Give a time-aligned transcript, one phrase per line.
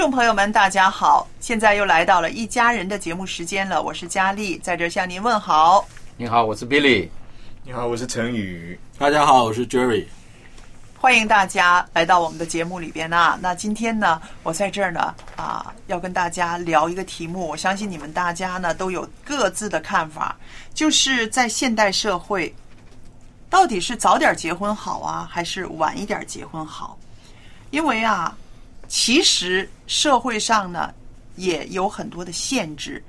[0.00, 1.28] 众朋友们，大家好！
[1.40, 5.86] 现在又来到了一家人的节目时间了，我是佳丽，在这儿向您问好。
[6.16, 7.06] 你好，我是 Billy。
[7.64, 8.80] 你好，我是陈宇。
[8.96, 10.06] 大家好，我是 Jerry。
[10.98, 13.38] 欢迎大家来到我们的节目里边啊！
[13.42, 20.34] 那今天呢，我在这儿呢啊，要跟大家聊一个题目，我相信你们大家呢都有各自的看法，
[20.72, 22.54] 就是在现代社会，
[23.50, 26.96] 到底是早点结婚好啊，还是晚一点结婚好？
[27.70, 28.34] 因为啊，
[28.90, 30.92] 其实社会上呢
[31.36, 33.02] 也有很多的限制。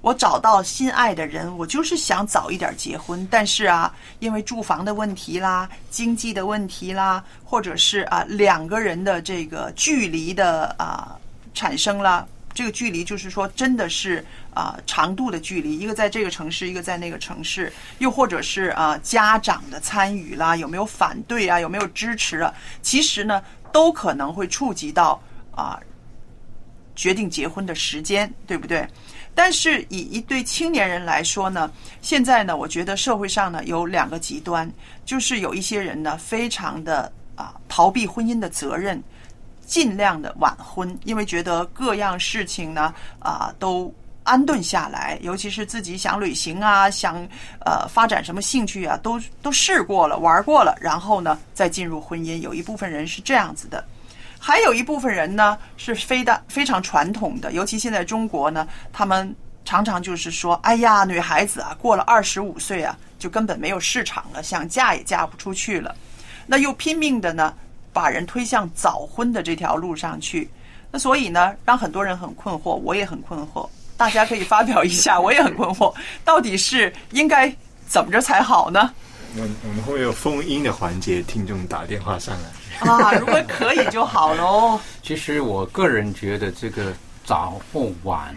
[0.00, 11.18] 我找到心爱的人，我就是想早一点结婚，但是啊，因为住房的问题啦、经济的问题啦，或者是啊两个人的这个距离的啊
[11.52, 14.24] 产生了，这个距离就是说真的是
[14.54, 22.54] 啊长度的距离，一个在这个城市，一个在那个城市，又或者是啊家长的参与啦，有没有反对啊，有没有支持啊？
[22.80, 25.20] 其实呢，都可能会触及到
[25.56, 25.80] 啊
[26.94, 28.86] 决定结婚的时间，对不对？
[29.34, 34.70] 但是以一对青年人来说呢，现在呢，我觉得社会上呢有两个极端，
[35.04, 39.02] 就是有一些人呢非常的啊逃避婚姻的责任，
[39.66, 47.16] 尽量的晚婚，因为觉得各样事情呢啊都安顿下来，尤其是自己想旅行啊，想
[47.60, 52.38] 呃发展什么兴趣啊，都都试过了，玩过了，然后呢再进入婚姻。
[52.38, 53.84] 有一部分人是这样子的。
[54.46, 59.34] 还有一部分人呢是非的非常传统的，尤其现在中国呢，他们
[59.64, 65.92] 常常就是说，哎呀，女孩子啊，过了二十五岁啊，就根本没有市场了，想嫁也嫁不出去了。
[66.46, 67.52] 那又拼命的呢，
[67.92, 70.48] 把人推向早婚的这条路上去。
[70.92, 73.68] 那所以呢，让很多人很困惑，我也很困惑。
[73.96, 75.92] 大家可以发表一下，我也很困惑，
[76.24, 77.52] 到底是应该
[77.88, 78.92] 怎么着才好呢？
[79.34, 82.48] 我我们会有封音的环节，听众打电话上来。
[82.80, 84.78] 啊，如果可以就好喽。
[85.02, 86.92] 其实我个人觉得这个
[87.24, 88.34] 早或晚，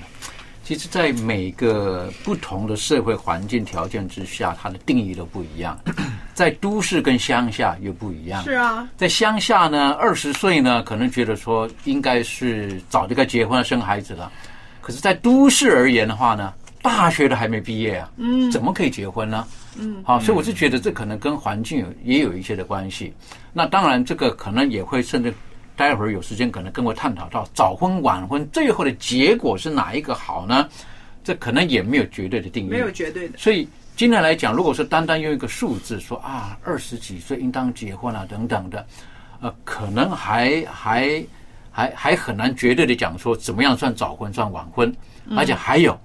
[0.63, 5.79] 其实在每个不同的社会环境条件之下，它的定义都不一样。
[6.33, 8.43] 在都市跟乡下又不一样。
[8.43, 14.31] 是啊，在乡下呢，二十岁呢，可能觉得说应该是早就该结婚生孩子了。
[14.81, 19.47] 可是，在都市而言的话呢，大学都还没毕业啊，嗯，怎么可以结婚呢？
[19.77, 23.13] 嗯，好，所以我是觉得这可能跟环境有也有一些的关系。
[23.53, 25.33] 那当然，这个可能也会甚至
[25.75, 30.67] 待会儿有时间可能跟我探讨到早婚晚婚最后的结果是哪一个好呢？
[31.23, 33.37] 这可能也没有绝对的定义，没有绝对的。
[33.37, 38.85] 所以今天来讲，如果说单单用一个数字说啊，二十几岁应当结婚啊等等的，
[39.41, 41.23] 呃，可能还还
[41.69, 44.93] 还还很难绝对的讲说怎么样算早婚算晚婚，
[45.35, 45.99] 而且还有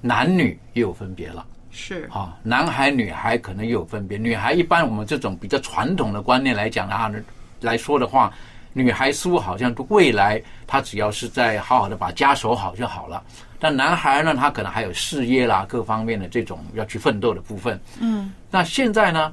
[0.00, 1.44] 男女也有分别了。
[1.70, 4.16] 是啊，男孩女孩可能也有分别。
[4.16, 7.12] 女孩一般我们这种比较传统的观念来讲啊，
[7.60, 8.32] 来说的话，
[8.72, 13.22] 女孩似乎好像未来她只要是在好好的把家守好就好了。
[13.58, 17.80] 但男孩呢，他可能还有事业啦各方面的这种要去奋斗的部分。
[18.00, 19.32] 嗯，那现在呢，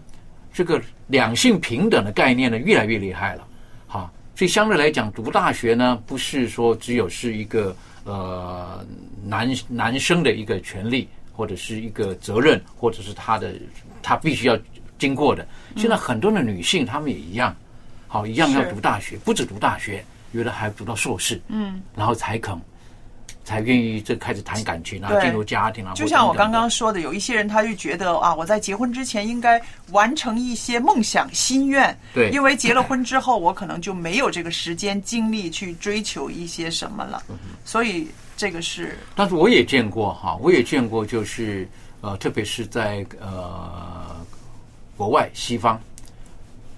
[0.54, 3.48] 这个两性平等的概念呢越来越厉害了。
[3.86, 7.75] 好，所以相对来讲，读大学呢不是说只有是一个
[8.06, 8.86] 呃
[9.24, 11.08] 男男生的一个权利。
[11.36, 13.56] 或者是一个责任，或者是他的
[14.04, 14.56] 他必须要
[15.00, 15.44] 经过的。
[15.75, 17.56] 现在很多的女性，她们也一样，
[18.08, 22.56] 好一样要读大学，不止读大学，有的还读到硕士，嗯，然后才肯
[23.44, 25.94] 才愿意这开始谈感情啊，对进入家庭啊。
[25.96, 29.60] 就像我刚刚说的，有一些人他就觉得啊，我在结婚之前应该
[29.90, 41.68] 完成一些梦想心愿，对因为结了婚之后，我可能就没有这个时间精力去追求一些什么了， 嗯所以这个是但是我也见过哈，我也见过，就是
[42.01, 44.15] 呃，特别是在呃
[44.97, 45.80] 国外西方，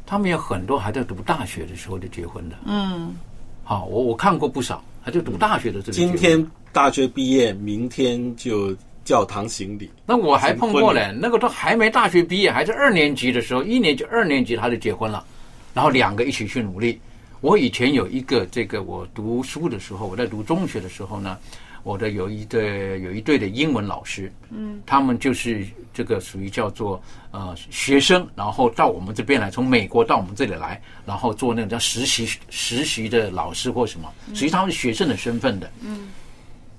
[0.06, 2.56] 他们有很多还在读大学的时候就结婚的。
[2.66, 3.16] 嗯，
[3.64, 5.94] 好，我我看过不少，还在读大学的这个。
[5.94, 9.90] 今天大学毕业，明天就教堂行礼。
[10.06, 15.26] 那我还碰过新嘞，那个都还没大学毕业，还是二年级的时候，一年级、二年级他就结婚了，
[15.74, 17.00] 然后两个一起去努力。
[17.46, 21.38] 我以前有一个这个，我读书的时候，我在读中学的时候呢，
[21.84, 25.64] 我的有一对有一对的英文老师，嗯，他们就是
[25.94, 27.00] 这个属于叫做
[27.30, 36.10] 呃学生，然后到我们这边来，从美国到我们这里来，然后做那种叫实习实习的老师或什么，实际上他们是学生的身份的，嗯，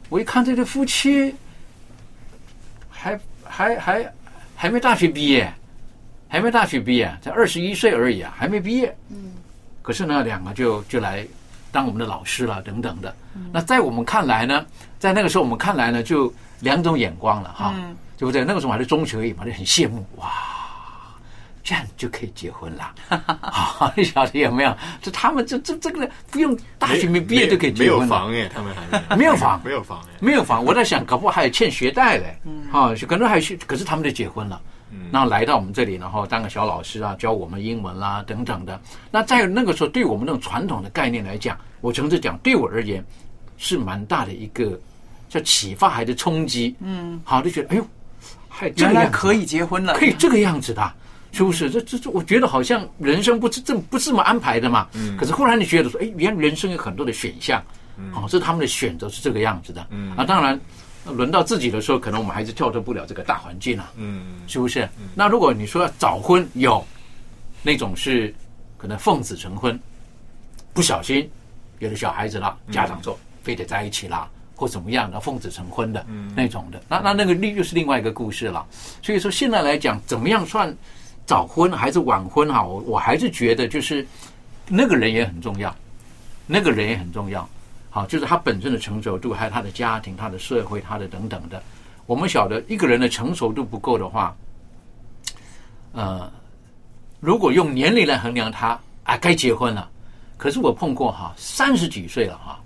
[0.08, 1.32] 我一看这对夫妻，
[2.90, 4.12] 还还还
[4.56, 5.48] 还没大学毕业，
[6.26, 8.92] 还没大学毕业，才二十一岁而已啊，还没毕业。
[9.10, 9.30] 嗯，
[9.86, 11.24] 可是呢，两个就就来
[11.70, 13.14] 当我们的老师了，等等的。
[13.52, 14.66] 那在我们看来呢，
[14.98, 17.72] 在那个时候我们看来呢，就两种眼光了哈，
[18.18, 18.44] 对不对？
[18.44, 20.28] 那个时候还是中学而已嘛，就很羡慕哇。
[21.62, 22.94] 这样就可以结婚了，
[23.40, 23.92] 啊！
[23.96, 24.76] 你晓得有没有？
[25.02, 28.72] 这他们这这这个不用大学没毕业就可以结婚了，房哎，他们
[29.08, 32.38] 还没有房没有房哎，没有房，我在想，搞不好还有欠学贷嘞，
[32.72, 34.60] 啊，可能还是，可是他们就结婚了，
[35.12, 38.80] 然后来到我们这里，然后当个小老师啊，教我们英文啦等等的。
[39.10, 43.04] 那在那个时候，对我们那种传统的概念来讲，我诚实讲，对我而言
[43.56, 44.78] 是蛮大的一个
[45.28, 47.86] 叫启发还是冲击，嗯，好，就觉得哎呦，
[48.76, 50.92] 原来可以结婚了，可以这个样子的，
[51.32, 51.70] 是不是？
[51.70, 54.88] 这这这，我觉得好像人生不是这不是这么安排的嘛。
[54.94, 55.16] 嗯。
[55.16, 57.62] 可是忽然你觉得说，哎，原来人生有很多的选项，
[58.14, 59.86] 哦，这是他们的选择是这个样子的。
[59.90, 60.16] 嗯。
[60.16, 60.58] 啊，当然，
[61.12, 63.92] 轮到自己的时候，可能我们还是跳脱不了这个大环境啊。
[63.96, 64.88] 嗯，是不是？
[65.14, 66.84] 那如果你说要早婚，有
[67.62, 68.34] 那种是
[68.76, 69.78] 可能奉子成婚，
[70.72, 71.28] 不小心
[71.78, 76.04] 有了小孩子了，家长说非得在一起啦，或怎么样的奉子成婚的
[76.34, 78.66] 那种的，那那那个另又是另外一个故事了。
[79.02, 80.74] 所以说现在来讲，怎么样算
[81.24, 82.64] 早婚还是晚婚哈？
[82.64, 84.06] 我我还是觉得就是
[84.68, 85.74] 那个人也很重要，
[86.46, 87.48] 那个人也很重要。
[87.96, 91.62] 好，就是他本身的成熟度，还有他的家庭、他的社会、他的等等的。
[92.04, 94.36] 我们晓得一个人的成熟度不够的话，
[95.92, 96.30] 呃，
[97.20, 99.88] 如果用年龄来衡量他啊，该结婚了。
[100.36, 102.60] 可是我碰过哈，三十几岁了哈，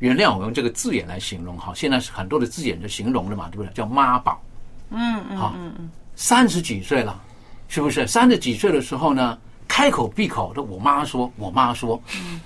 [0.00, 3.72] 原谅我用这个字眼来形容哈，现在是很多的字眼就形容了嘛，对不对？
[3.72, 4.38] 叫妈宝。
[4.90, 7.18] 嗯嗯好嗯嗯，三十几岁了，
[7.68, 8.06] 是不是？
[8.06, 9.38] 三十几岁的时候呢，
[9.74, 12.00] 开口闭口的我妈说，我妈说，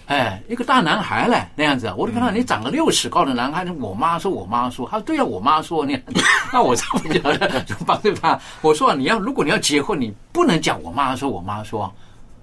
[0.06, 6.00] 哎，一个大男孩嘞那样子，我就看到你长个六尺高的男孩，我妈说，我妈说，他说对啊，我妈说，你
[6.50, 11.92] 那我这么讲的，就帮对吧，我说你要如果你要结婚，你不能讲我妈说，我妈说，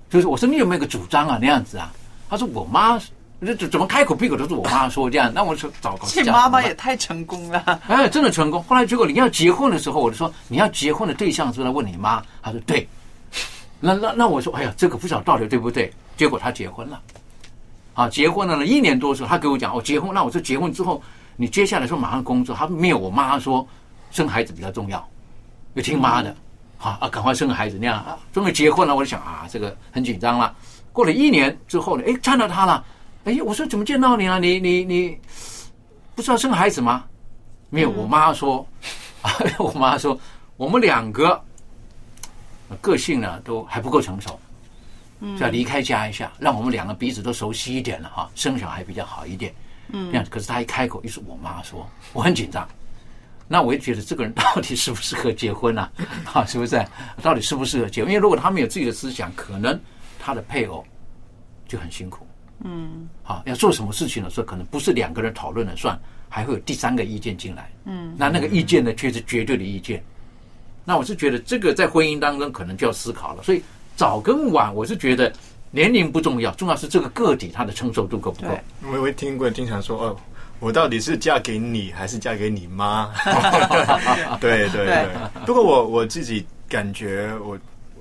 [0.07, 1.91] 就是我说你有没有个主张啊那样子啊？
[2.29, 3.01] 他说我妈。
[3.41, 5.31] 这怎怎么开口闭口都是我妈说这样？
[5.33, 7.81] 那我说糟糕，这样怎么办妈妈也太成功了。
[7.87, 8.63] 哎，真的成功。
[8.63, 12.23] 后来结果你要结婚的时候，我就说你要结婚的对象是不是来问你妈？
[12.41, 12.87] 她说对。
[13.79, 15.91] 那那那我说，哎呀，这个不晓得到底对不对？
[16.17, 17.01] 结果他结婚了，
[17.93, 20.13] 啊，结婚了呢，一年多的时候，他给我讲，我、结婚。
[20.13, 21.01] 那我说结婚之后，
[21.35, 23.67] 你接下来说马上工作，他没有，我妈说
[24.11, 25.05] 生孩子比较重要，
[25.73, 26.35] 要听妈的，
[26.79, 28.17] 啊啊，赶快生个孩子那样啊。
[28.31, 30.55] 终于结婚了，我就想啊，这个很紧张了。
[30.93, 32.83] 过了一年之后呢，哎，看到他了。
[33.25, 34.39] 哎，我说怎么见到你了？
[34.39, 35.17] 你你你
[36.15, 37.03] 不是要生孩子吗？
[37.69, 38.65] 没有， 我妈说，
[39.57, 40.17] 我妈说
[40.55, 41.43] 我们两个
[42.81, 44.39] 个性呢都还不够成熟，
[45.21, 49.53] 就要离开家一下，让我们两个彼此都熟悉一点了哈，生小孩比较好一点。
[49.89, 50.25] 嗯，这样。
[50.29, 52.67] 可是他一开口，又是我妈说，我很紧张。
[53.47, 55.87] 那我也觉得这个人到底适不适合结婚呢、
[56.33, 56.43] 啊？
[56.45, 56.83] 是不是？
[57.21, 58.11] 到底适不适合结婚？
[58.11, 59.79] 因为如果他没有自己的思想，可能
[60.19, 60.83] 他的配偶
[61.67, 62.25] 就很辛苦。
[62.63, 67.69] 嗯，好，要做什么事情的时候，可能不是两个人讨论了算，还会有第三个意见进来。
[67.83, 70.03] 嗯，那那个意见呢，却是绝对的意见。
[70.85, 73.43] 那我是觉得这个在婚姻当中可能就要思考了。
[73.43, 73.61] 所以
[73.97, 75.33] 早跟晚，我是觉得
[75.71, 78.57] 年龄不重要，重要是这个个体他的承受度够不够。
[78.83, 80.17] 我会听过经常说哦。
[80.61, 83.11] 我到底是嫁给你还是嫁给你妈？
[84.39, 85.09] 对对对。
[85.45, 87.59] 不过我我自己感觉，我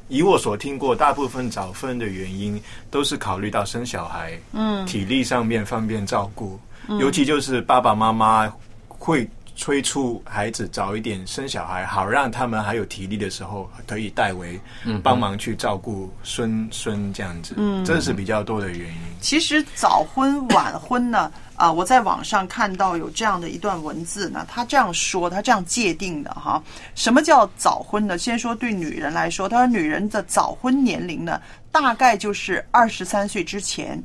[0.08, 2.58] 以我所听过，大部分早婚的原因
[2.92, 6.58] 都是考虑到生小孩，嗯，体力上面方便照顾，
[7.00, 8.50] 尤其就是爸爸妈妈
[8.86, 14.61] 会催促孩子早一点生小孩，好让他们还有体力的时候可以代为
[15.02, 17.54] 帮忙去照顾孙孙这样子。
[17.56, 18.96] 嗯，这是比较多的原因。
[19.20, 26.62] 其实早婚晚婚呢，啊，我在网上看到有这样的一段文字呢，他这样说，他这样界定的哈，
[26.96, 28.18] 什么叫早婚呢？
[28.18, 34.02] 先说对女人来说，他说女人的早婚年龄呢，大概就是二十三岁之前。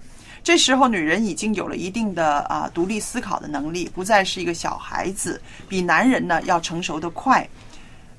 [0.50, 7.48] 这时候，女人已经有了一定的啊独立思考的能力，不再是一个小孩子，比男人呢要成熟的快。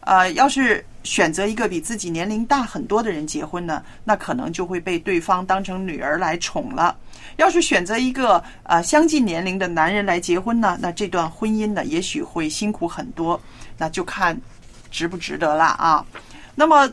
[0.02, 6.96] 呃，要是选择一个比自己年龄大很多的人结婚呢，那可能就会被对方当成女儿来宠了。
[7.36, 13.40] 要是选择一个呃相近年龄的男人来结婚呢，那这段婚姻呢也许会辛苦很多。
[13.76, 14.40] 那就看
[14.88, 16.06] 值不值得了啊。
[16.54, 16.88] 那么。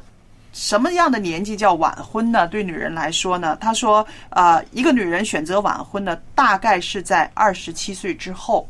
[0.58, 2.48] 什么样的年纪叫晚婚呢？
[2.48, 3.56] 对女人来说呢？
[3.62, 8.68] 他说，呃，一个女人选择晚婚呢，大概是在二十七岁之后。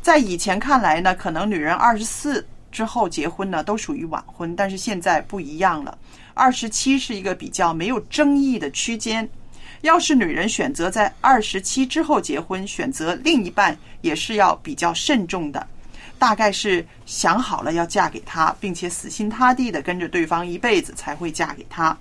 [0.00, 4.54] 在以前看来呢，可能女人二十四之后结婚呢，都属于晚婚。
[4.54, 5.98] 但是现在不一样了，
[6.32, 9.28] 二十七是一个比较没有争议的区间。
[9.80, 15.66] 要是女人选择在二十七之后结婚，选择另一半也是要比较慎重的。
[16.18, 21.96] 大概是想好了要嫁给他，并且死心塌地的跟着对方一辈子才会嫁给他，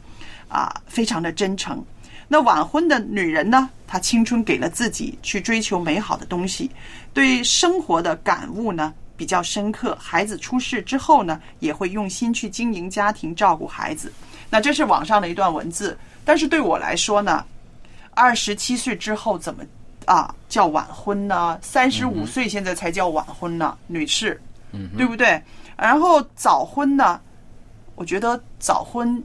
[0.48, 1.84] 啊，非常的真诚。
[2.28, 3.70] 那晚婚的女人呢？
[3.86, 6.72] 她青春给了自己去追求美好的东西，
[7.14, 9.96] 对生活的感悟呢比较深刻。
[10.02, 14.12] 孩子出世之后呢，也会用心去经营家庭，照顾孩子。
[14.50, 17.46] 那这是网上的一段文字，但是对我来说呢，
[18.16, 19.64] 二十七岁之后怎么？
[20.06, 21.58] 啊，叫晚婚呢？
[21.62, 24.40] 三十五岁现在才叫晚婚呢，女士，
[24.72, 25.42] 嗯对不对？
[25.78, 27.20] 然后早婚呢？
[27.96, 29.22] 我觉得早婚，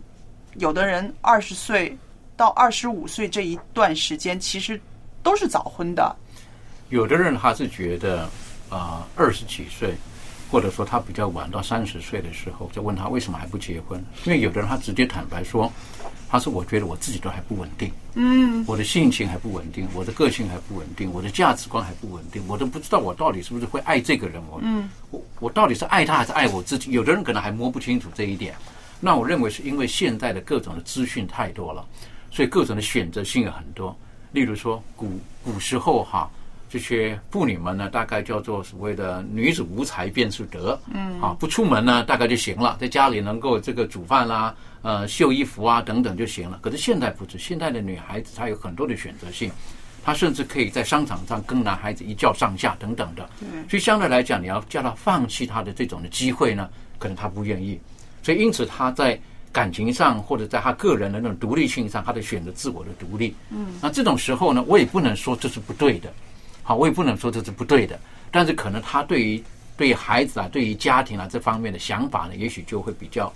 [0.54, 1.96] 有的人二十岁
[2.36, 4.80] 到二十五岁这一段时间，其实
[5.22, 6.16] 都是早婚的。
[6.90, 8.28] 有的人他是觉得
[8.68, 9.94] 啊，二十几岁，
[10.50, 14.02] 或者说他比较晚到三十岁的时候，就问他为什么还不结婚？
[14.24, 15.72] 因为有的人他直接坦白说。
[16.30, 24.42] 他说：“我觉得我自己都还不稳定，嗯，我的性情还不稳定，我的个性还不稳定，我的价值观还不稳定，我都不知道我到底是不是会爱这个人。
[24.50, 26.90] 我，嗯，我我到底是爱他还是爱我自己？
[26.90, 28.54] 有的人可能还摸不清楚这一点。
[29.00, 31.82] 那我认为是因为现在的各种的资讯太多了，
[32.30, 33.96] 所以各种的选择性有很多。
[34.32, 36.28] 例如说，古古时候哈，
[36.68, 44.54] 这些妇女们呢，大概叫做所谓的女子无才便是德，嗯，啊，不出门呢，大概就行了，在家里能够这个煮饭啦。”
[44.88, 46.58] 呃，秀衣服啊，等等就行了。
[46.62, 49.52] 可是现在不是，现在的女孩子她有很多的选择性，
[50.02, 53.28] 她甚至可以在商场上跟男孩子一较上下等等的。
[53.68, 57.78] 所以相对来讲，你要叫她放弃她的这种的机会呢，可能她不愿意。
[58.22, 59.20] 所以因此她在
[59.52, 63.34] 感情上或者在她个人的那种独立性上，她的选择自我的独立。
[63.50, 66.10] 嗯，那这种时候呢，我也不能说这是不对的，
[66.62, 68.00] 好，我也不能说这是不对的。
[68.30, 69.44] 但是可能她对于
[69.76, 73.30] 对于孩子啊，对于家庭啊这方面的想法呢，也许就会比较。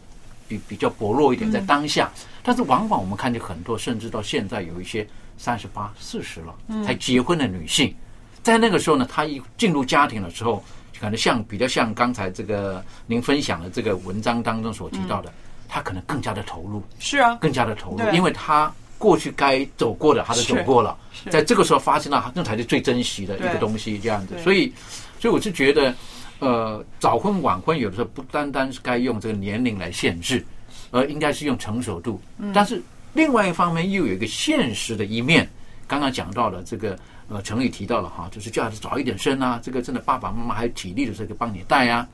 [0.49, 2.11] 比比较薄弱一点，在当下，
[2.43, 5.07] 但是往往我们看见很多，甚至到现在有一些
[5.39, 7.95] 三十八、四十了才结婚的女性，
[8.43, 10.63] 在那个时候呢，她一进入家庭的时候，
[11.01, 15.33] 可能像比较像刚才这个您分享的这个文章当中所提到的，
[15.69, 20.97] 她可能更加的投入，是啊，更加的投入，因为她过去该走过的，她都走过了，
[21.31, 24.73] 在这个时候发现了，那才是最珍惜的一个东西，这样子，所以，
[25.19, 25.95] 所以我是觉得。
[26.43, 30.45] 呃，早婚晚婚有的时候不单单是该用这个年龄来限制，
[30.91, 32.21] 而应该是用成熟度。
[32.53, 32.83] 但是
[33.13, 35.49] 另外一方面又有一个现实的一面，
[35.87, 42.09] 刚刚讲到了这个，呃，陈宇提到了哈，就是叫孩子早一点生啊，这个真的爸爸妈妈还有体力的时候就帮你带啊。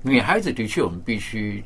[0.00, 1.62] 女孩子的确我们必须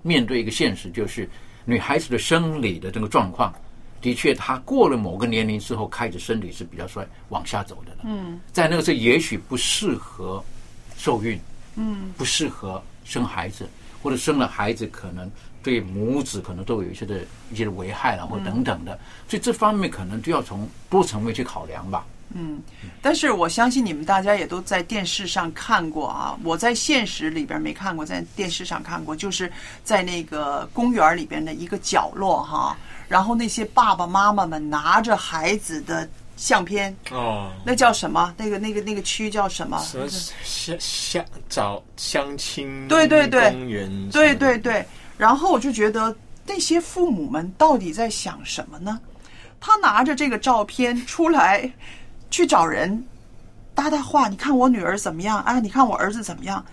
[0.00, 1.28] 面对一个现实，就是
[1.66, 3.54] 女孩子的生理的这个状况，
[4.00, 7.98] 的确她过了某个年龄之后，开始身体是比较衰往下走的了。
[8.04, 10.42] 嗯，在那个时候也许不适合。
[10.98, 11.40] 受孕，
[11.76, 13.66] 嗯，不适合生孩子，
[14.02, 15.30] 或者生了孩子可能
[15.62, 17.20] 对母子可能都有一些的
[17.52, 22.04] 一些的危害了，或等等的，所以这方面可能就要从多层面去考量吧。
[22.34, 22.60] 嗯，
[23.00, 29.50] 但是我相信你们大家也都在电视上看过啊，我在现实里边没看过，在电视上看过，就是
[29.84, 32.76] 在那个公园里边的一个角落哈，
[33.08, 36.08] 然后那些爸爸妈妈们拿着孩子的。
[36.38, 38.32] 相片哦，那叫什么？
[38.38, 39.78] 那个、那个、那个区叫什么？
[39.80, 42.86] 什么相相找相亲？
[42.86, 44.10] 对对对，公园。
[44.10, 44.86] 对对对。
[45.18, 46.16] 然后我就觉得
[46.46, 49.00] 那些父母们到底在想什么呢？
[49.60, 51.68] 他拿着这个照片出来
[52.30, 53.04] 去找人
[53.74, 55.40] 搭搭话，你看我女儿怎么样？
[55.40, 56.64] 哎，你看我儿子怎么样？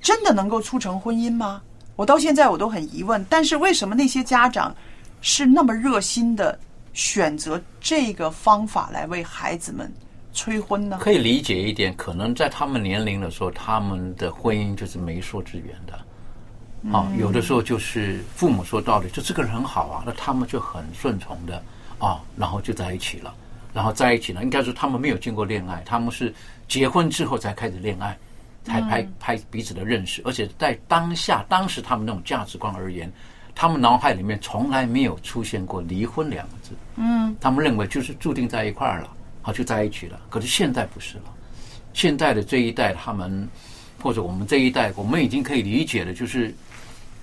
[0.00, 1.62] 真的能够促成婚姻吗？
[1.94, 3.24] 我到现在我都很疑问。
[3.30, 4.74] 但是为什么那些家长
[5.20, 6.58] 是那么热心的？
[6.96, 9.92] 选择这个方法来为孩子们
[10.32, 10.96] 催婚呢？
[10.98, 15.92] 可以理解一点，可能在他们年龄的时候，他们的婚姻就是媒妁之言的。
[16.90, 21.62] 啊，有的时候就是父母说道理，就这个人很好啊，那他们就很顺从的
[21.98, 23.34] 啊，然后就在一起了。
[23.74, 26.32] 然后在一起呢，应该说他们没有经过恋爱，他们是
[26.66, 28.16] 结婚之后才开始恋爱，
[28.64, 33.12] 才拍拍彼此的认识，而且在当下当时他们那种价值观而言，
[33.58, 36.72] 他们脑海里面从来没有出现过离婚两个字。
[36.96, 39.08] 嗯，他们认为就是注定在一块儿了，
[39.40, 40.20] 好就在一起了。
[40.28, 41.24] 可是现在不是了，
[41.94, 43.48] 现在的这一代他们
[44.02, 46.54] 或者我们这一代，我们已经可以理解的，就是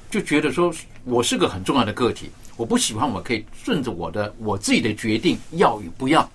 [0.10, 0.74] 就觉得说
[1.04, 6.28] 我是个很重要的个体，我不喜欢我可以顺着我的我自己的决定要与不要。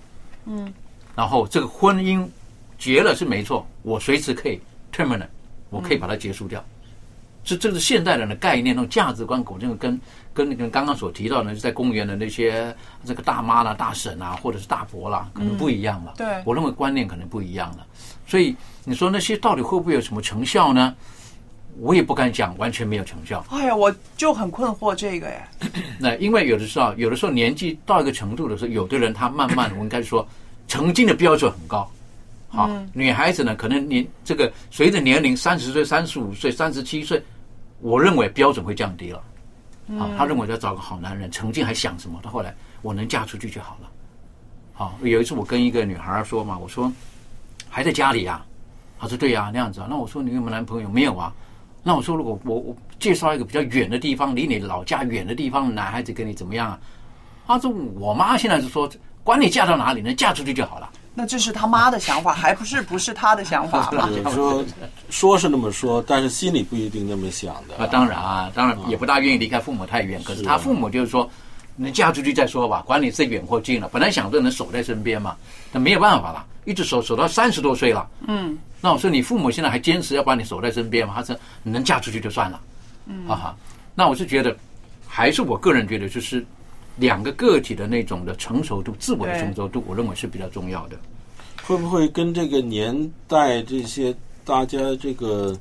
[0.45, 0.73] 嗯，
[1.13, 2.25] 然后这个婚姻
[2.77, 4.61] 结了是没错，我随时可以
[4.93, 5.27] terminate，
[5.69, 6.63] 我可以把它结束掉。
[7.49, 9.99] 这这是现代人的概念，那种价值观，我认为跟
[10.33, 16.13] 跟那个刚刚所提到的，在公园的那些这个大妈啦、大婶啊，或者是大伯啦，可能不一样了。
[16.17, 17.85] 对，我认为观念可能不一样了。
[18.27, 20.93] 所以你说那些到底会不会有什么成效呢？
[21.79, 23.43] 我也不敢讲，完全没有成效。
[23.49, 25.49] 哎呀，我就很困惑这个哎。
[25.97, 30.27] 那因为有的时候，有的时候年纪到一个程度的时候，有的人他慢慢，我应该说，
[30.67, 31.89] 曾经的标准很高。
[32.49, 37.21] 好，女孩子呢，可能年这个随着年龄，三十岁、三十五岁、三十七岁，
[37.81, 39.21] 我认为标准会降低了。
[39.99, 42.19] 啊，他认为要找个好男人，曾经还想什么？
[42.21, 43.89] 到后来，我能嫁出去就好了。
[44.71, 46.91] 好，有一次我跟一个女孩说嘛，我说
[47.67, 48.45] 还在家里呀？
[48.99, 49.87] 她说对呀，那样子啊。
[49.89, 50.89] 那我说你有没有男朋友？
[50.89, 51.33] 没有啊。
[51.81, 56.79] 那我说如果我我介绍一个比较远的地方，离你老家远的地方，男孩子跟你怎么样啊？
[57.47, 58.87] 她说我妈现在是说，
[59.23, 60.87] 管你嫁到哪里，能嫁出去就好了。
[61.15, 64.07] 那这是他妈的想法，还不是不是他的想法吗？
[64.31, 64.63] 说
[65.09, 67.75] 说是那么说，但是心里不一定那么想的。
[67.77, 70.21] 啊，当然啊，当然也不大愿意离开父母太远。
[70.23, 71.29] 可是他父母就是说，
[71.75, 73.89] 你嫁出去再说吧，管你是远或近了。
[73.91, 75.35] 本来想着能守在身边嘛，
[75.71, 78.07] 那没有办法了，一直守守到三十多岁了。
[78.27, 78.57] 嗯。
[78.81, 81.13] 那我说你父母现在还坚持要把你守在身边吗？
[81.17, 82.61] 他说你能嫁出去就算了。
[83.07, 83.27] 嗯。
[83.27, 83.57] 哈哈，
[83.95, 84.55] 那我是觉得，
[85.07, 86.45] 还是我个人觉得，就是
[86.97, 90.97] 两个个体的那种的成熟度、自我的成熟度，我认为是比较重要的。
[91.63, 94.15] 会不会跟这个年代这些
[94.49, 95.55] 大家这个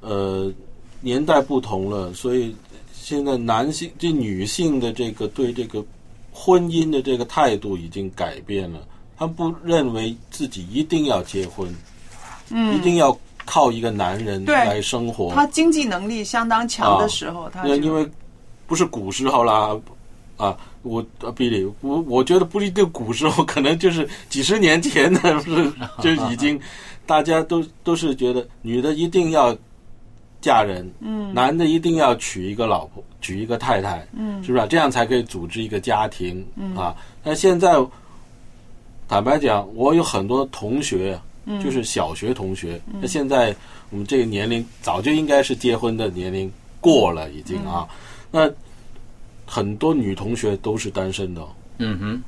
[0.00, 0.52] 呃
[1.00, 2.52] 年代不同了，所以
[2.92, 5.84] 现在男性这女性的这个对这个
[6.32, 8.80] 婚姻的这个态度已经改变了，
[9.16, 11.72] 他不认为自己一定要结婚，
[12.50, 15.32] 嗯，一定要靠一个男人来生活。
[15.32, 18.04] 他经济能力相当强的时候，他因为
[18.66, 19.78] 不是古时候啦。
[20.38, 26.56] 啊，我啊，比利，我我觉得不一定古时候，可能就是几十年前的，是就已经，
[27.08, 29.56] 大家都都是觉得女的一定要
[30.42, 34.66] 嫁人，嗯，男的一定要娶一个老婆，娶一个太太，嗯，是不是？
[34.68, 36.76] 这样才可以组织一个家庭，嗯。
[36.76, 36.94] 啊。
[37.24, 37.74] 但现在
[39.08, 41.18] 坦白讲，我有很多同学，
[41.64, 43.56] 就是小学同学，那现在
[43.88, 47.88] 我们这个年龄早就应该是结婚的年龄过了，已经啊，
[48.30, 48.48] 那。
[49.50, 51.40] 很多女同学都是单身的，
[51.78, 52.22] 嗯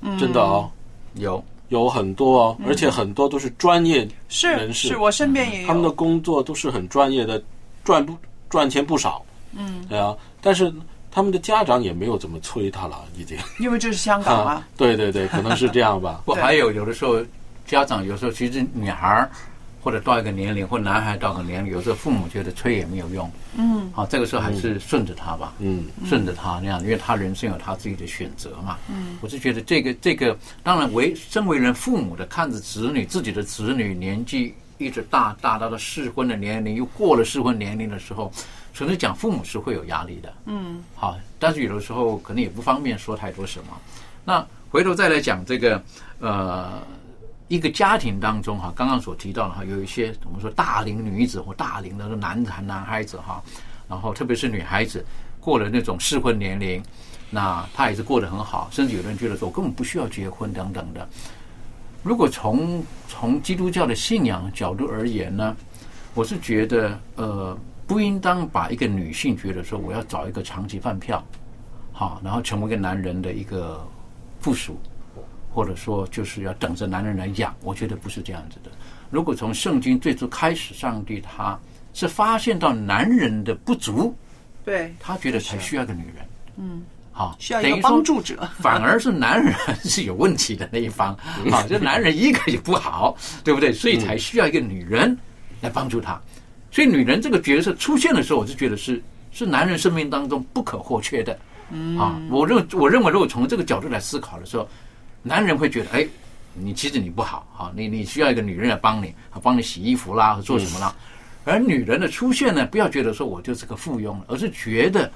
[0.00, 0.70] 哼，真的哦，
[1.14, 7.42] 有有很多哦，而且很多都是专业人士，是我身边也有，他们的工作都是很专业的，
[7.82, 8.14] 赚不
[8.48, 9.24] 赚钱不少，
[9.56, 10.72] 嗯，对啊，但是
[11.10, 16.20] 他们的家长也没有怎么催他了，已经，因为这是香港 啊，对对对，可能是这样吧。
[16.26, 17.20] 不，还有有的时候
[17.66, 19.30] 家长有时候其实女孩儿。
[19.82, 23.30] 或者到一个年龄，或男孩到个年龄，有时候父母觉得催也没有用。
[23.56, 25.54] 嗯，好，这个时候还是顺着他吧。
[25.58, 28.76] 嗯，顺着他那样，因为他人生有他自己的选择嘛。
[28.88, 38.30] 嗯，我是觉得这个这个，当然为身为人父母的，看着子女自己的子女年纪一直大大到了适婚的年龄，又过了适婚年龄的时候，
[38.74, 40.32] 纯粹讲父母是会有压力的。
[40.44, 43.68] 嗯，好，但是有的时候可能也不方便说太多什么。
[44.24, 45.82] 那回头再来讲这个，
[46.18, 46.82] 呃。
[47.50, 53.42] 一个家庭当中哈，刚刚所提到的哈，有一些我们说大龄女子或大龄的男男男孩子哈，
[53.88, 55.04] 然后特别是女孩子
[55.40, 56.80] 过了那种适婚年龄，
[57.28, 61.08] 那她也是过得很好，甚至有人觉得说我根本不需要结婚等等的。
[62.04, 65.56] 如果从从基督教的信仰角度而言呢，
[66.14, 71.20] 我是觉得呃，不应当把一个女性觉得说我要找一个长期饭票，
[71.92, 73.84] 好，然后成为一个男人的一个
[74.38, 74.80] 附属。
[75.52, 78.70] 或者说，就是要等着男人来养，我觉得不是这样子的。
[79.10, 81.58] 如果从圣经最初开始，上帝他
[81.92, 84.14] 是发现到男人的不足，
[84.64, 86.24] 对他觉得才需要个女人。
[86.56, 91.12] 嗯，好，需要一个帮助者，反而是男人是有问题的那一方
[91.50, 93.72] 啊，这男人一个也不好，对不对？
[93.72, 95.18] 所以才需要一个女人
[95.60, 96.20] 来帮助他。
[96.70, 101.36] 所以女人这个角色出现的时候，我就觉得是是男人生命当中不可或缺的。
[101.72, 104.68] 嗯啊，我认我认为，如果从这个角度来思考的时候。
[105.22, 106.06] 男人会觉得，哎，
[106.54, 110.94] 你其实你不好，哈，你你需要一个女人来帮你，啊，帮你洗衣服啦，或做什么啦。
[111.44, 115.10] 而女人的出现呢，不要觉得说我就是个附庸，而是觉得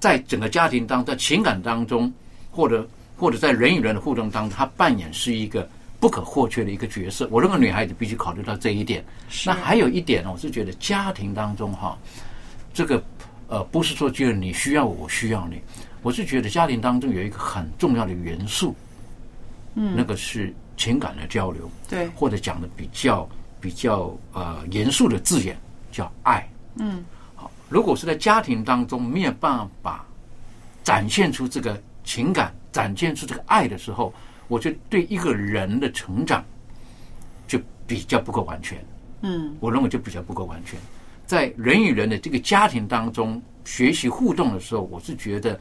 [0.00, 2.12] 在整个家庭当在情感当中，
[2.50, 5.68] 或者或者在人与人的互动当中，她扮演是一个
[6.00, 7.28] 不可或缺的一个角色。
[7.30, 9.04] 我认为女孩子必须考虑到这一点。
[9.46, 11.96] 那还有一点呢，我是觉得家庭当中哈，
[12.74, 13.02] 这个
[13.48, 15.60] 呃，不是说觉得你需要我，我需要你。
[16.02, 18.74] 我是觉得家庭当中有一个很重要的元素，
[19.80, 23.28] 嗯，那个是情感的交流，对，或者讲的比较
[23.60, 25.56] 比较呃严肃的字眼
[25.92, 26.46] 叫爱。
[26.80, 27.04] 嗯，
[27.36, 30.04] 好，如果是在家庭当中没有办法
[30.82, 34.12] 展现出这个情感、展现出这个爱的时候，
[34.48, 36.44] 我觉得对一个人的成长
[37.46, 38.84] 就比较不够完全。
[39.22, 40.78] 嗯，我认为就比较不够完全。
[41.24, 45.60] 在人与人的这个家庭当中学习互动的时候，我是觉得，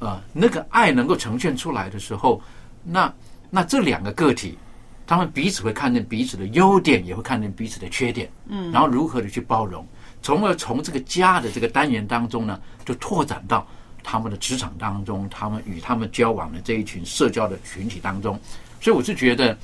[0.00, 2.42] 呃，那个爱能够呈现出来的时候，
[2.82, 3.10] 那
[3.54, 4.58] 那这两个个体，
[5.06, 9.86] 他们彼此会看见彼此的优点，也会看见彼此的缺点，嗯然后如何的去包容，
[10.20, 13.64] 从而从这个家的这个单元当中呢，就拓展到
[14.02, 18.36] 他们的职场当中，他们与他们交往的这一群社交的群体当中。
[18.80, 19.56] 所以我是觉得，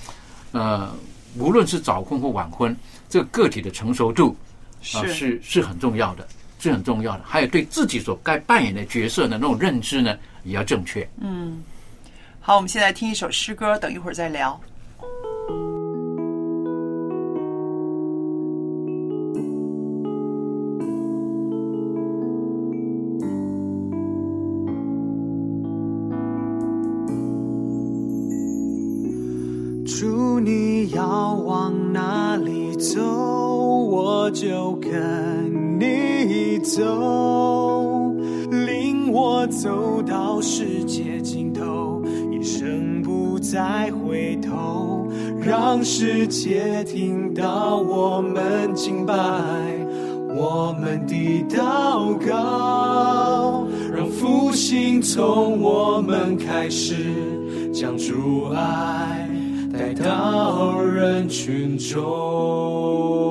[0.53, 0.95] 呃，
[1.37, 2.75] 无论是早婚或晚婚，
[3.09, 4.37] 这个个体的成熟度
[4.95, 6.27] 啊、是是是很重要的，
[6.59, 7.25] 是很重要的。
[7.25, 11.07] 还有对自己所该扮演的角色的那种认知呢，也要正确。
[11.19, 11.63] 嗯，
[12.51, 14.61] 好，我们现在听一首诗歌，等一会儿再聊。
[29.87, 36.83] 主，你要往哪里走，我就跟你走，
[38.67, 42.00] 领我走到世界尽头，
[43.51, 45.09] 再回头，
[45.43, 49.13] 让世界听到我们敬拜，
[50.37, 56.95] 我们的祷告，让复兴从我们开始，
[57.73, 59.29] 将主爱。
[59.73, 63.30] 带到人群中。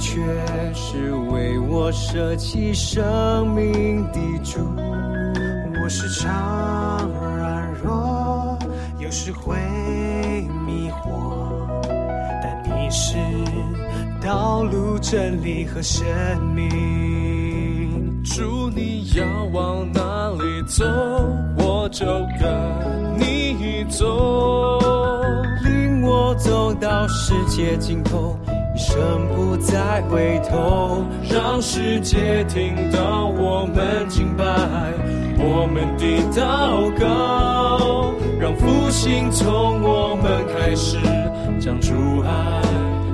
[0.00, 0.18] 却
[0.72, 4.58] 是为我舍弃生命的主。
[5.82, 8.58] 我时常软弱，
[8.98, 9.54] 有时会
[10.66, 11.82] 迷惑，
[12.42, 13.14] 但你是
[14.22, 16.06] 道路、真理和生
[16.54, 18.22] 命。
[18.24, 20.84] 主，你要往哪里走，
[21.58, 22.06] 我就
[22.40, 22.48] 跟
[23.18, 24.78] 你走，
[25.62, 28.39] 领我走到世界尽头。
[29.40, 34.44] 不再回头，让世界听到我们敬拜，
[35.38, 40.98] 我们的祷告，让复兴从我们开始，
[41.58, 42.60] 将主爱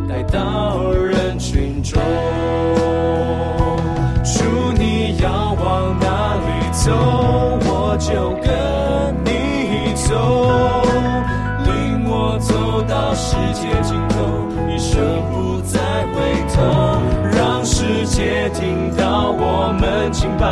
[0.09, 0.83] 带到
[19.87, 20.45] 们敬拜，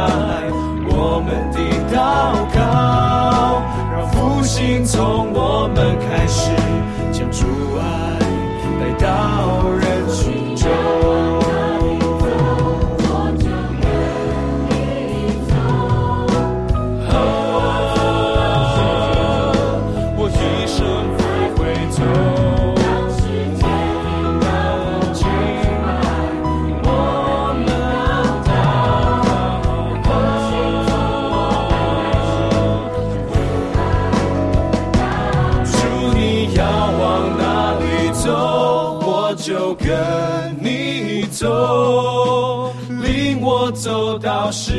[0.87, 1.59] 我们抵
[1.93, 2.44] 挡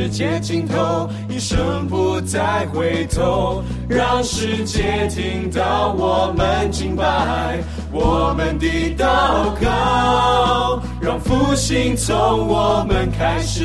[0.06, 7.58] 世界尽头，一生不再回头，让世界听到我们敬拜，
[7.90, 13.64] 我们的祷告，让复兴从我们开始，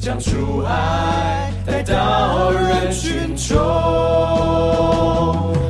[0.00, 3.54] 将主爱带到人群中。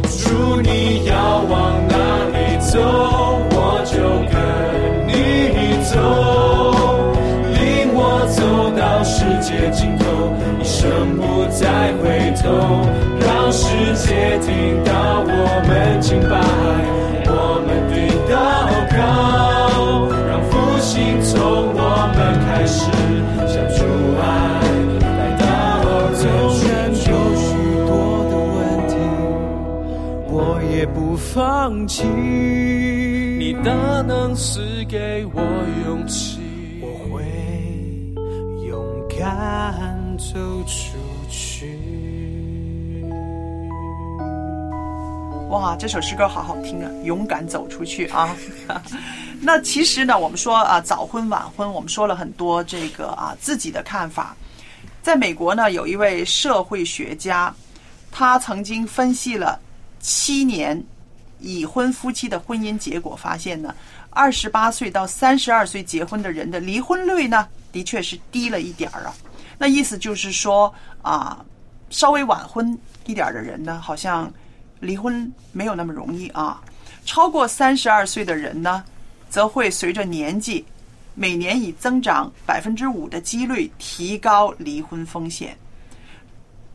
[0.04, 1.96] 主，你要往哪
[2.28, 2.78] 里走，
[3.50, 3.98] 我就
[4.30, 4.38] 跟
[5.08, 5.12] 你
[5.82, 5.98] 走，
[7.52, 10.03] 领我走到世界尽头，
[11.54, 12.02] 再回
[12.42, 12.50] 头，
[13.20, 15.30] 让世界听到我
[15.68, 16.34] 们敬拜，
[17.26, 17.94] 我们的
[18.28, 18.34] 祷
[18.90, 18.98] 告，
[20.28, 21.32] 让复兴从
[21.72, 21.78] 我
[22.16, 22.90] 们开始，
[23.46, 23.86] 像出
[24.18, 24.22] 爱
[24.98, 25.42] 来到，
[26.18, 26.22] 拯
[26.92, 27.46] 救许
[27.86, 27.88] 多
[28.30, 28.92] 的问题，
[30.28, 30.34] 我
[30.76, 32.02] 也不放弃，
[33.38, 33.70] 你大
[34.02, 34.60] 能使。
[45.54, 46.90] 哇，这首诗歌好好听啊！
[47.04, 48.36] 勇敢走出去啊！
[49.40, 54.34] 那其实呢，我们说啊，早婚晚婚，我们说了很多这个啊自己的看法。
[55.00, 57.54] 在美国呢，有一位社会学家，
[58.10, 59.56] 他曾经分析了
[60.00, 60.82] 七年
[61.38, 63.72] 已婚夫妻的婚姻结果，发现呢，
[64.10, 69.14] 二十八岁到三十二岁结婚的人的离婚率呢，的确是低了一点儿啊。
[69.56, 71.44] 那意思就是说啊，
[71.90, 74.28] 稍微晚婚一点儿的人呢，好像
[74.84, 76.62] 离婚没有那么容易啊。
[77.04, 78.84] 超过三十二岁的人呢，
[79.28, 80.64] 则会随着年纪，
[81.14, 85.56] 每年以增长百分之五的几率提高离婚风险。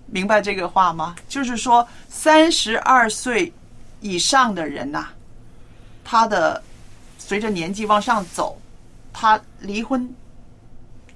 [0.06, 1.15] 明白这个话吗？
[1.28, 3.52] 就是说，三十二岁
[4.02, 5.10] 以上的人呐、
[6.04, 6.62] 他的
[7.17, 8.60] 随着年纪往上走，
[9.13, 10.08] 他离婚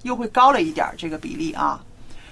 [0.04, 1.84] 又会高了一点儿这个比例啊。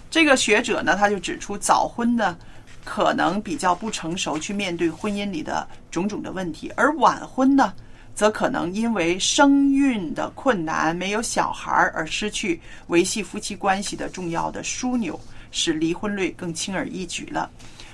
[0.09, 2.37] 这个学者呢，他就指出，早婚呢
[2.83, 7.73] 可能比较不成熟，去面对婚姻里的种种的问题，而晚婚呢，
[8.15, 15.19] 则可能因为生育的困难，没有小孩而失去维系夫妻关系的重要的枢纽，
[15.51, 17.49] 使离婚率更轻而易举了。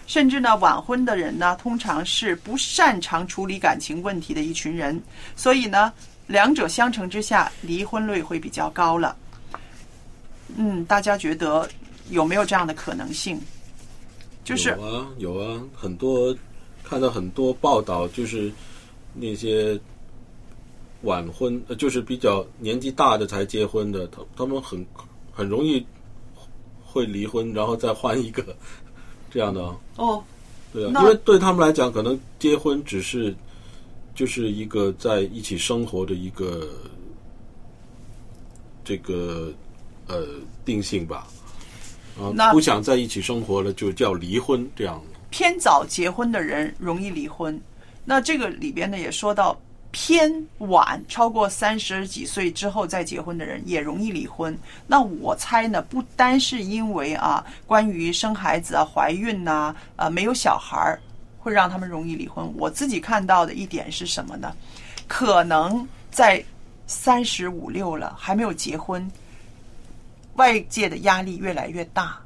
[0.08, 5.02] 甚至呢，晚婚的人呢，通常是不擅长处理感情问题的一群人，
[5.36, 5.92] 所以呢，
[6.28, 9.16] 两者相乘之下，离婚率会比较高了。
[10.56, 11.68] 嗯，大家觉得
[12.10, 13.38] 有没有这样的可能性？
[14.48, 16.34] 就是有啊有啊，很多
[16.82, 18.50] 看到很多报道，就是
[19.14, 19.78] 那些
[21.02, 24.86] 晚婚，呃就是比较年纪大的才结婚的，他他们很
[25.34, 25.86] 很容易
[26.82, 28.56] 会离婚，然后再换一个
[29.30, 29.78] 这样的啊。
[29.98, 30.24] 哦，
[30.72, 33.36] 对啊，因为对他们来讲，可能结婚只是
[34.16, 36.70] 就是一个在一起生活的一个
[38.86, 39.52] 这个
[40.08, 40.26] 呃
[40.64, 41.28] 定性吧。
[42.20, 45.02] 啊那，不想在一起生活了，就叫离婚这样。
[45.30, 47.60] 偏早结婚的人容易离婚。
[48.06, 49.60] 那这个里边呢，也说到
[49.92, 54.58] 偏晚，超过三十几岁之后再结婚的人也容易离婚。
[54.88, 61.00] 那我猜呢，不单是因为啊，关于生孩子啊、怀孕呐、啊，没有小孩儿
[61.38, 62.50] 会让他们容易离婚。
[62.56, 64.54] 我自己看到的一点是什么呢？
[65.08, 66.44] 可能在
[66.86, 69.10] 三十五六了还没有结婚，
[70.38, 72.18] 外界的压力越来越大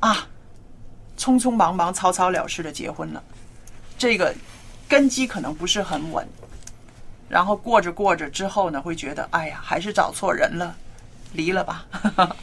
[0.00, 0.26] 啊。
[1.18, 3.20] 匆匆忙忙、草草了事的结婚了，
[3.98, 4.32] 这个
[4.88, 6.24] 根基可能不是很稳，
[7.28, 10.76] 然后过着过着之后呢，会觉得哎呀，还是找错人了，
[11.32, 11.84] 离了吧。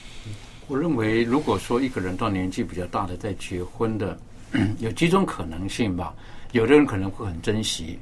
[0.68, 4.20] 我认为，如果说一个人到年纪比较大的再结婚的，
[4.80, 6.14] 有几种可能性吧。
[6.52, 7.98] 有的人可能会很珍惜，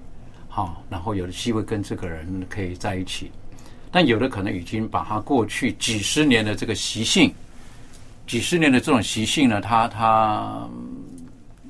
[0.49, 3.31] 好，然后有机会跟这个人可以在一起，
[3.93, 7.31] 但有的可能已经把他过去几十年的这个习性，
[8.25, 10.67] 几十年的这种习性呢，他他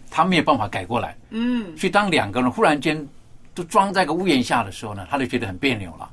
[0.09, 1.17] 他没有办法改过来。
[1.31, 3.05] 嗯，所以当两个人忽然间
[3.53, 6.09] 都装在个屋檐下的时候呢，他就觉得很别扭了。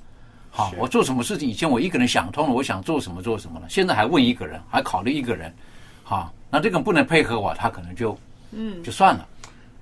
[0.51, 5.55] 好，我做什么事情以前我一个人想通了，我想做什么做什么了，现在还问一个人，还考虑一个人，
[6.03, 8.19] 好，那这个不能配合我，他可能就
[8.51, 9.25] 嗯就算了，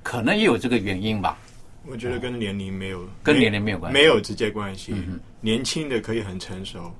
[0.02, 1.38] 可能也有这个原因吧。
[1.86, 4.92] 我觉得跟年龄没有跟年龄没有关系没有直接关系。
[4.92, 6.92] 嗯年轻的可以很成熟，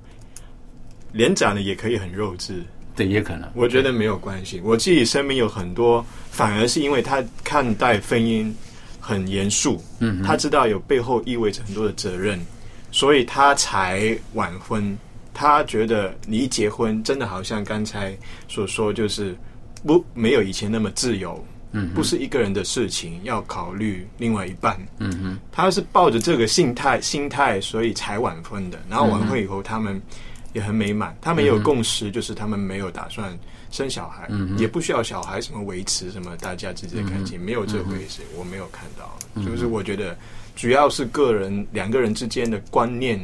[1.11, 2.61] 年长的也可以很幼稚。
[2.95, 3.49] 对，也可能。
[3.53, 4.61] 我觉得没有关系。
[4.63, 8.51] 我自己身边有很多，反而是因为他看待婚姻
[8.99, 12.39] 很严肃，嗯他知道有背后意味着很多的责任，
[12.91, 14.97] 所以他才晚婚。
[15.33, 18.17] 他觉得你一结婚，真的好像刚才
[18.49, 19.33] 所说，就是
[19.85, 24.79] 不没有以前那么自由，嗯不是一个人的事情，要考虑另外一半。
[24.97, 28.79] 嗯哼，他是抱着这个心态心态，所以才晚婚的。
[28.89, 30.01] 然后晚婚以后，他们
[30.53, 33.37] 也很美满，他们也有共识，就是他们没有打算
[33.69, 39.17] 生小孩，嗯也不需要小孩什么维持什么大家之间的感情，没有这回事，我没有看到。
[39.43, 40.17] 就是我觉得
[40.55, 43.19] 主要是个人两个人之间的观念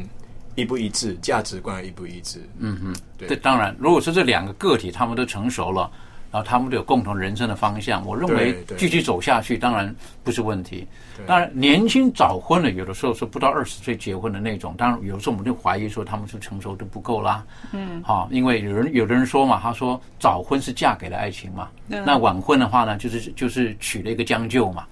[0.54, 2.40] 一不一致，价值观一不一致。
[2.60, 5.90] 嗯哼，对这当然，如果说这两个个体他们都成熟了，
[6.32, 8.04] 然后他们都有共同人生的方向。
[8.06, 10.86] 我认为继续走下去当然不是问题。
[11.26, 17.44] 当然，年轻早婚的有的时候是不到二十岁结婚的那种，当然有时候我们就怀疑说他们是成熟度不够啦。
[17.72, 24.84] 嗯，好，因为有人有的人说嘛，他说早婚是嫁给了爱情嘛，嗯那晚婚的话呢，就是就是娶了一个将就嘛。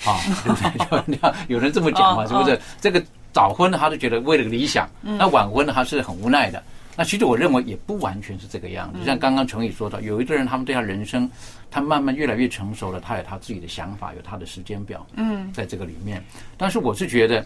[0.06, 1.16] 啊，对不对？
[1.16, 2.58] 就有人这么讲嘛，嗯是不是？
[2.80, 6.62] 这个早婚呢，他就觉得为了理想；那晚婚呢，他是很无奈的。
[7.00, 8.98] 那其实我认为也不完全是这个样子。
[9.06, 11.26] 像刚刚程宇说到，有一个人他们对他人生，
[11.70, 16.22] 他慢慢越来越成熟了，他有他自己的想法，有他的时间表，嗯，在这个里面。
[16.58, 17.42] 但是我是觉得，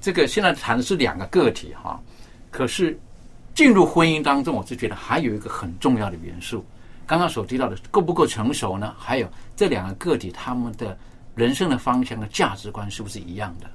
[0.00, 2.00] 这个现在谈的是两个个体哈，
[2.48, 2.96] 可是
[3.56, 6.64] 进入婚姻当中，我是觉得还有一个很重要的元素，
[7.04, 8.94] 刚刚所提到的够不够成熟呢？
[8.96, 10.96] 还有这两个个体他们的
[11.34, 13.68] 人生的方向和价值观是不是一样的？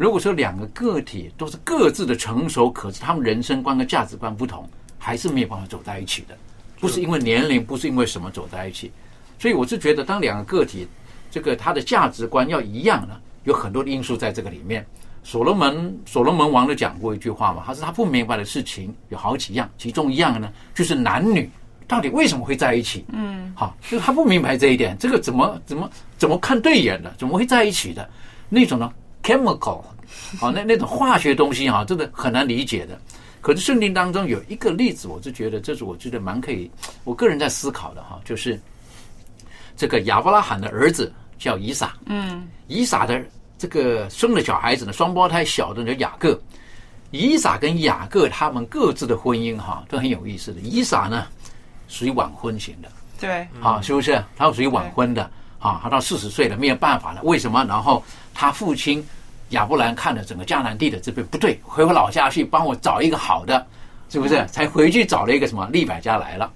[0.00, 6.34] 如果说两个个体都是各自的成熟，可是他们人生观跟价值观不同，还是没有办法走在一起的。
[6.80, 8.90] 不是因为年龄，不是因为什么走在一起。
[9.38, 10.88] 所以我是觉得，当两个个体
[11.30, 14.86] 这个他的价值观要一样呢，有很多的因素在这个里面。
[15.22, 21.50] 所罗门所罗门王都讲过一句话嘛，他说他不明白的事情有好几样，其中一样呢就是男女
[21.86, 23.04] 到底为什么会在一起？
[23.12, 28.08] 嗯，好，就是他不明白这一点，这个怎么怎么怎么看对眼的，怎么会在一起的
[28.48, 28.90] 那种呢
[29.22, 29.82] ？chemical，
[30.38, 32.98] 好，那那种化学东西哈，真的很难理解的。
[33.40, 36.70] 可是圣经当中有一个例子，我就觉得这是我觉得蛮可以，
[37.04, 38.60] 我个人在思考的哈，就是
[39.76, 43.22] 这个亚伯拉罕的儿子叫以撒，嗯，以撒的
[43.56, 46.38] 这个生了小孩子呢，双胞胎小的叫雅各。
[47.12, 50.60] 以撒跟雅各他们各自的婚姻哈都很有意思的。
[50.60, 51.26] 以撒呢
[51.88, 54.22] 属于晚婚型的，对，啊，是不是？
[54.36, 55.28] 他属于晚婚的
[55.60, 57.64] 啊，他到四十岁了没有办法了，为什么？
[57.66, 58.02] 然后
[58.34, 59.06] 他父亲
[59.50, 63.64] 亚伯兰看了整个迦南地的这边不对，回我老家去帮我找一个好的，
[64.08, 64.44] 是不是？
[64.46, 66.50] 才回去找了一个什么利百家来了，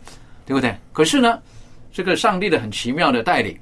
[0.47, 0.75] 对不对？
[0.93, 1.39] 可是呢，
[1.93, 3.59] 这个上帝的很奇妙的带领，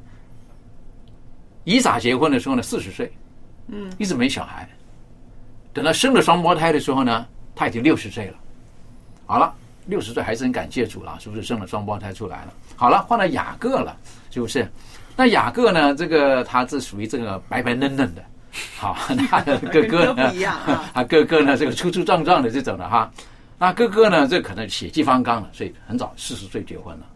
[1.64, 3.12] 以撒结婚的时候呢，四十岁，
[3.66, 4.68] 嗯，一直没小孩。
[5.72, 7.26] 等到生了双胞胎的时候呢，
[7.57, 8.35] 他已经六十岁了。
[9.26, 9.52] 好了，
[9.87, 12.52] 六十岁还是很感谢主了，是不是生了双胞胎出来了？
[12.76, 13.96] 好了，换了雅各了，
[14.31, 14.70] 是不是？
[15.16, 15.94] 那雅各呢？
[15.94, 18.25] 这个他是属于这个白白嫩嫩的，
[18.79, 18.96] 好，
[19.31, 20.90] 他的哥哥呢哥啊？
[20.94, 23.11] 他哥哥呢，这个粗粗壮壮的这种的哈。
[23.59, 27.07] 那哥哥呢，这可能血气方刚了，所以很早四十岁结婚了，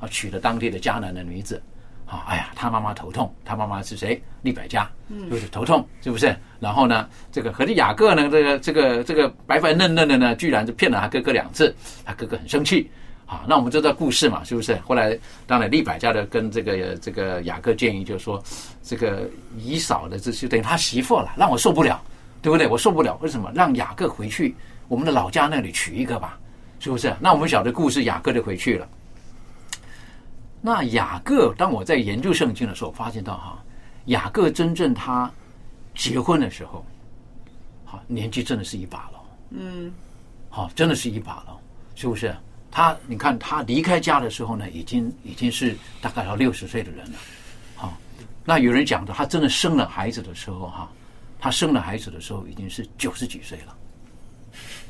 [0.00, 1.62] 啊，娶了当地的迦南的女子。
[2.06, 4.22] 啊，哎呀，他妈妈头痛，他妈妈是谁？
[4.42, 4.86] 利百加，
[5.30, 6.36] 就是头痛，是不是？
[6.60, 12.90] 然后呢，这个可是雅各呢，这个这个这个白白嫩嫩的呢，居然就骗了他哥哥两次，他哥哥很生气。
[13.26, 14.76] 啊，那我们知道故事嘛，是不是？
[14.80, 18.42] 后来当然利百家的跟这个这个雅各建议，就是说，
[18.82, 22.00] 这个姨嫂的这就等于他媳妇了，让我受不了，
[22.42, 22.66] 对不对？
[22.66, 23.50] 我受不了，为什么？
[23.54, 24.54] 让雅各回去
[24.88, 26.38] 我们的老家那里娶一个吧，
[26.78, 27.16] 是不是？
[27.18, 28.86] 那我们晓得故事，雅各就回去了。
[30.60, 33.62] 那雅各，当我在研究圣经的时候，发现到哈，
[34.06, 35.30] 雅各真正他
[35.94, 36.84] 结婚的时候，
[37.86, 39.90] 好年纪真的是一把了，嗯，
[40.50, 41.56] 好，真的是一把了，
[41.94, 42.34] 是不是？
[42.74, 47.18] 他你看他离开家的时候呢，已经已经是大概要六十岁的人了，
[47.76, 47.96] 好，
[48.44, 50.90] 那有人讲的，他真的生了孩子的时候哈，
[51.38, 53.76] 他生了孩子的时候已经是九十几岁了，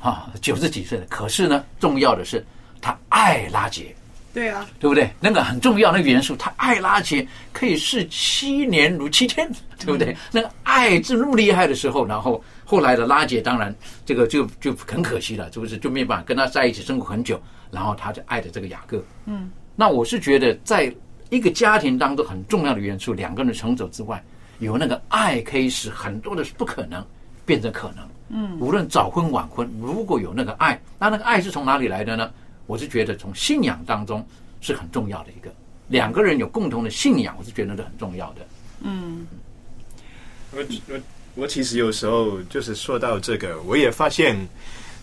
[0.00, 1.04] 啊，九十几岁了。
[1.10, 2.42] 可是呢，重要的是
[2.80, 3.94] 他爱拉结。
[4.32, 5.08] 对啊，对不对？
[5.20, 10.16] 那个很重要，那个元素，他爱拉结可以是七年如七天，对不对？
[10.32, 13.72] 那个爱是那么厉害的时候，然后后来的拉姐，当然
[14.04, 15.78] 这个就就很可惜了，是不是？
[15.78, 19.00] 就没办法跟他在一起生活很久，然后他就爱的这个雅各。
[19.26, 20.92] 嗯，那我是觉得，在
[21.30, 24.20] 一个家庭当中很重要的元素，两个人成长之外，
[24.58, 27.04] 有那个爱可以使很多的不可能
[27.46, 28.04] 变成可能。
[28.30, 32.28] 嗯，无论早婚晚婚，如果有那个爱，那那个爱是从哪里来的呢？
[32.66, 34.26] 我是觉得从信仰当中
[34.60, 35.52] 是很重要的一个，
[35.88, 38.46] 两个人有共同的信仰，我是觉得是很重要的。
[40.56, 41.00] 我我
[41.34, 44.36] 我其实有时候就是说到这个，我也发现，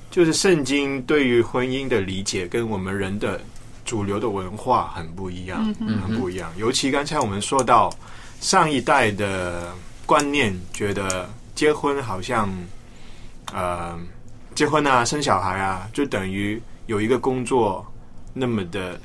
[0.09, 3.39] 就是圣经对于婚姻的理解跟我们人的
[3.83, 6.51] 主流的文化很不一样，很不一样。
[6.57, 7.93] 尤其刚才我们说到
[8.39, 9.73] 上一代的
[10.05, 12.49] 观念，觉得结婚好像，
[13.53, 13.99] 呃，
[14.55, 17.85] 结婚啊，生小孩啊，就等于有一个工作
[18.33, 18.99] 那么的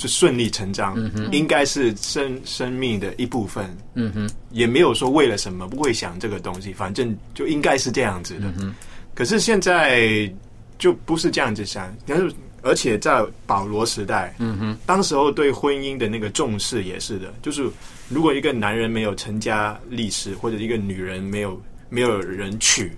[0.00, 0.96] 就顺理成章，
[1.30, 3.68] 应该是生生命的一部分。
[3.92, 8.50] 嗯哼，也没有说为了什么，不会想这个东西，反正就应该是这样子的。
[8.58, 8.74] 嗯
[9.14, 10.32] 可是现在
[10.78, 17.68] 就不是这样子想，但是而且在保罗时代，嗯哼，当时候对婚姻的那个重视也是的，就是
[18.08, 21.60] 如果一个男人没有成家立室，或者一个女人没有
[21.90, 22.90] 没有人娶，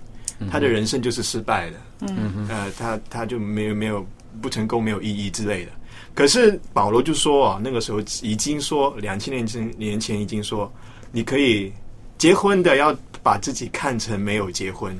[0.49, 1.77] 他的人生就是失败的。
[2.07, 4.07] 嗯哼呃，他他就没有没有
[4.41, 5.71] 不成功，没有意义之类的。
[6.13, 10.71] 可是保罗就说啊，那个时候已经说两千年前年前已经说，
[11.11, 11.71] 你可以
[12.17, 14.95] 结婚的要把自己看成没有结婚，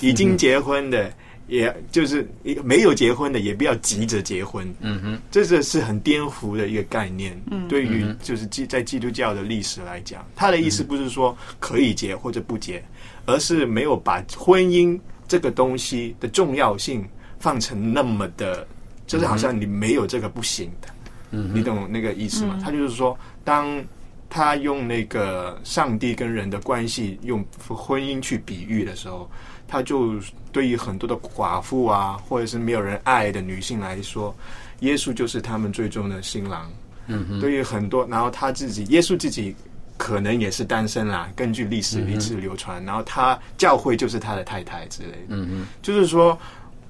[0.00, 1.12] 已经结婚的。
[1.46, 4.66] 也就是一个没有结婚的，也不要急着结婚。
[4.80, 7.38] 嗯哼，这个是很颠覆的一个概念。
[7.50, 12.82] 嗯对于嗯就是基在基督教的历史来讲，他的意思不是说可以结或者不结，
[13.26, 14.98] 而是没有把婚姻
[15.28, 17.06] 这个东西的重要性
[17.38, 18.66] 放成那么的，
[19.06, 20.88] 就是好像你没有这个不行的。
[21.30, 22.54] 嗯你懂那个意思吗？
[22.56, 23.84] 嗯他就是说，当
[24.30, 29.28] 他用那个上帝跟人的关系用婚姻去比喻的时候，
[29.66, 30.14] 他就
[30.52, 34.34] 对于很多的寡妇啊，或者是没有人爱的女性来说，
[34.80, 36.70] 耶稣就是他们最终的新郎。
[37.06, 39.54] 嗯哼，对于很多，然后他自己，耶稣自己
[39.98, 45.18] 可能也是单身啦，根据历史一直流传，然后他教会就是他的太太之类的。
[45.28, 46.38] 嗯嗯，就是说，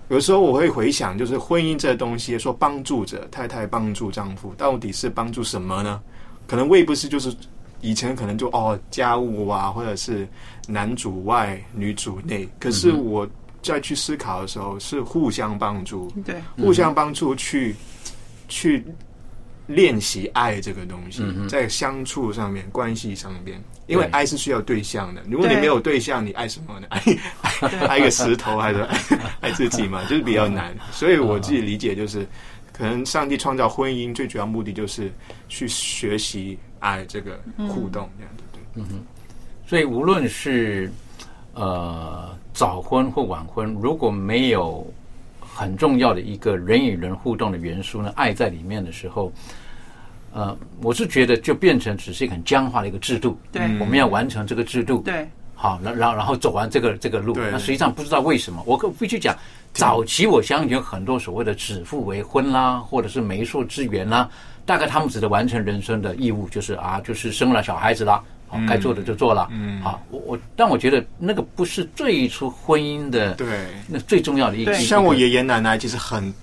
[0.08, 6.00] 有时候我会回想，就是婚姻这东西，说帮助者太太帮助丈夫，到底是帮助什么呢？
[6.46, 7.34] 可能未不是就是
[7.80, 10.28] 以前可能就哦家务啊，或者是
[10.68, 12.46] 男主外女主内。
[12.60, 13.26] 可是我
[13.62, 17.74] 再去思考的时候，是互相帮助，对，互相帮助去
[18.46, 18.84] 去
[19.66, 25.22] 练习爱这个东西，在相处上面、关系上面，因为对爱是需要对象的。
[25.28, 26.86] 如果你对没有对象，你爱什么呢？
[26.90, 27.00] 爱
[27.60, 28.98] 爱 爱一个石头，还是爱
[29.42, 30.02] 爱自己嘛？
[30.04, 30.74] 就是比较难。
[30.90, 32.26] 所以我自己理解就是，
[32.72, 35.12] 可能上帝创造婚姻最主要目的就是
[35.48, 38.98] 去学习爱这个互动，这样对不对？
[39.66, 40.90] 所以无论是
[41.54, 44.86] 呃早婚或晚婚，如果没有
[45.40, 49.32] 很重要的一个人与人互动的元素呢，爱在里面的时候，
[50.34, 53.38] 呃，我是觉得就变成只是一个很僵化的一个制度。
[53.52, 59.34] 对我们要完成这个制度，对，好，然然然后走完这个这个路，那实际上不知道为什么，我可必须讲，
[59.72, 64.28] 早期我相信有很多所谓的指腹为婚啦，或者是媒妁之言啦，
[64.66, 73.46] 大概他们只是完成人生的义务，就是啊，就是生了小孩子啦，好，该做的就做了，嗯好，我我，但我觉得那个不是最初婚姻的对。
[73.88, 76.34] 那最重要的一个，对一个像我爷爷奶奶其实很啊，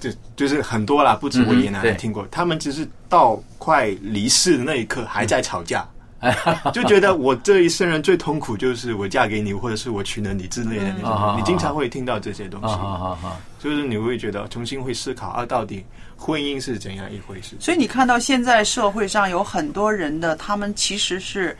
[0.00, 5.86] 就就是很多啦，不止我爷爷奶奶听过，他们只是到快离世的那一刻还在吵架，
[6.72, 11.36] 就觉得我这一生人最痛苦就是我嫁给你，或者是我娶了你之类的那种。
[11.38, 13.28] 你经常会听到这些东啊西，
[13.62, 15.84] 就是你会觉得重新会思考啊，到底
[16.16, 17.56] 婚姻是怎样一回事？
[17.60, 21.56] 所以你看到现在社会上有很多人的，他们其实是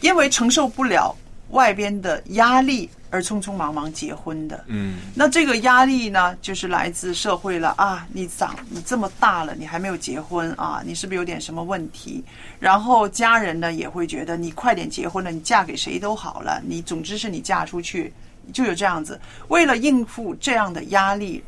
[0.00, 1.14] 因为承受不了
[1.50, 4.64] 外边的压力而匆匆忙忙结婚的。
[4.68, 8.06] 嗯，那这个压力呢，就是来自社会了啊！
[8.12, 10.80] 你长你这么大了，你还没有结婚啊？
[10.84, 12.24] 你是不是有点什么问题？
[12.58, 18.12] 然后家人呢也会觉得你快点结婚了，你嫁给谁都好了，你总之是你嫁出去
[18.52, 19.20] 就有这样子。
[19.48, 21.42] 为了应付这样的压力，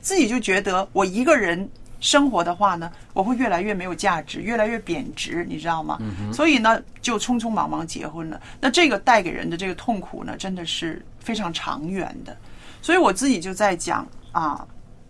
[0.00, 1.68] 自己就觉得我一个人
[2.02, 5.98] 生活的话呢，我会越来越没有价值，越来越贬值，你知道吗？
[6.32, 8.38] 所以呢，就匆匆忙忙结婚了。
[8.60, 12.36] 那这个带给人的这个痛苦呢，真的是非常长远的。
[12.82, 14.66] 所以我自己就在讲啊，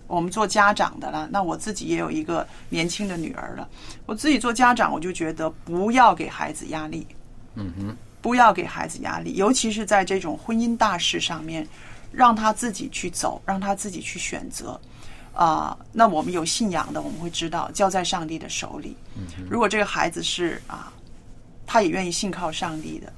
[0.07, 3.67] 我们做家长的了，那我自己也有一个年轻的女儿了。
[4.05, 7.07] 我自己做家长，我就觉得不要给孩子压力，
[7.55, 11.67] 嗯哼，不要给孩子压力，尤其是在这种婚姻大事上面，
[12.13, 14.79] 让他自己去走，让他自己去选择。
[15.35, 18.97] 啊、那我们有信仰的，我们会知道交在上帝的手里。
[19.49, 20.93] 如果这个孩子是啊，
[21.67, 23.13] 他也愿意信靠上帝的，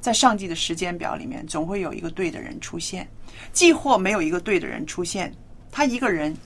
[0.00, 3.08] 在上帝的时间表里面，总会有一个对的人出现。
[3.52, 5.32] 既或没有一个对的人出现，
[5.70, 6.36] 他一个人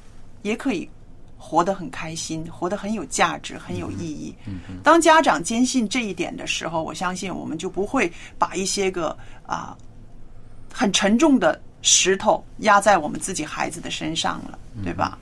[0.43, 0.89] 也可以
[1.37, 4.35] 活得很开心，活得很有价值，很有意义。
[4.83, 9.77] 当家长坚信这一点的时候，我相信我们就不会把一些个啊
[10.73, 15.19] 很沉重的石头压在我们自己孩子的身上了，对吧？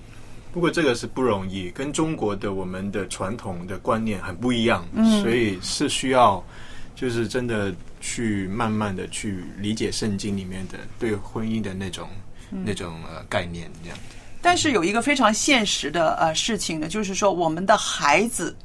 [0.52, 6.44] 不过这个是不容易，跟中国的我们的传统的观念很不一样，嗯所以是需要
[6.96, 12.08] 就是真的去慢慢的去理解圣经里面的对婚姻的那种、
[12.50, 13.98] 那种呃概念，这样。
[14.42, 18.56] 但是有一个非常现实的呃事情呢，就是说我们的孩子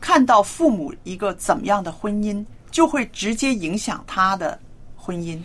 [0.00, 4.56] 看到父母一个怎么样的婚姻，就会直接影响他的
[4.94, 5.40] 婚姻，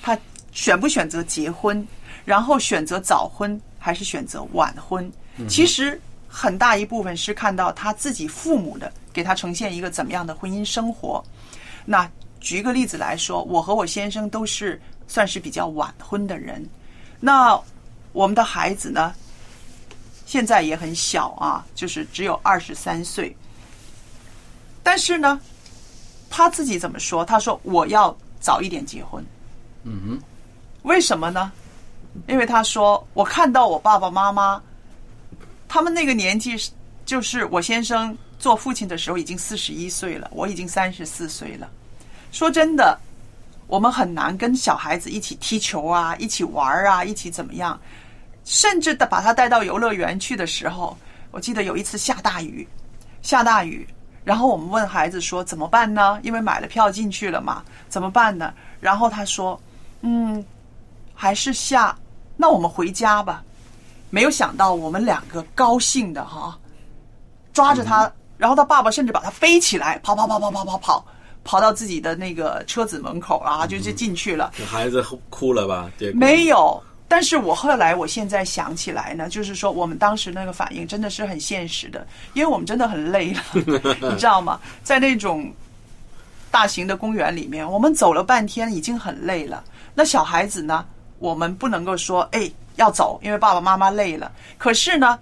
[0.00, 0.16] 他
[0.52, 1.86] 选不选择结婚，
[2.24, 5.10] 然后选择早婚还是选择晚婚，
[5.48, 11.22] 其实很大一部分是看到他自己父母的给他呈现一个怎么样的婚姻生活。
[11.84, 12.08] 那
[12.38, 16.64] 举一个例子来说，我和我先生都是算是比较晚婚的人，
[17.18, 17.60] 那
[18.12, 19.12] 我们的孩子呢，
[20.26, 23.36] 现在也很小啊，就是只有二十三岁。
[24.84, 25.40] 但是呢，
[26.30, 27.24] 他自己怎么说？
[27.24, 29.24] 他说我要早一点结婚。
[29.84, 30.20] 嗯哼，
[30.82, 31.50] 为什么呢？
[32.26, 34.62] 因为他说我看到我爸爸妈妈，
[35.68, 36.70] 他们那个年纪是
[37.04, 41.68] 就是我先生做父亲的时候已经四十一岁了，我已经三十四岁了。
[42.30, 42.98] 说真的，
[43.66, 47.78] 我们很难跟小孩子一起踢球啊，一起玩啊，一起怎么样？
[48.44, 50.96] 甚至的把他带到游乐园去的时候，
[51.30, 52.66] 我记得有一次下大雨，
[53.22, 53.86] 下大雨，
[54.24, 56.18] 然后我们问孩子说怎么办呢？
[56.22, 58.52] 因为买了票进去了嘛，怎么办呢？
[58.80, 59.60] 然后他说
[60.02, 60.44] ：“嗯，
[61.14, 61.96] 还是下，
[62.42, 63.42] 那我们回家吧。”
[64.10, 66.58] 没有想到我们两个高兴的哈，
[67.54, 71.06] 抓着他，然后他爸爸甚至把他背起来，跑跑跑跑跑跑跑，
[71.44, 74.52] 跑到自己的那个车子门口啊，就就进去了。
[74.70, 75.90] 孩子哭了吧？
[75.98, 76.82] 结果没有。
[77.08, 83.40] 但是我后来，我现在想起来呢，就是说我们当时那个反应真的是很现实的，因为我们真的很累了，
[84.12, 84.60] 你知道吗？
[84.82, 85.50] 在那种
[86.50, 89.64] 大型的公园里面，我们走了半天，已经很累了。
[89.94, 90.84] 那小孩子呢，
[91.22, 94.32] 我们不能够说，哎，要走，因为爸爸妈妈累了。
[94.58, 95.18] 可是呢，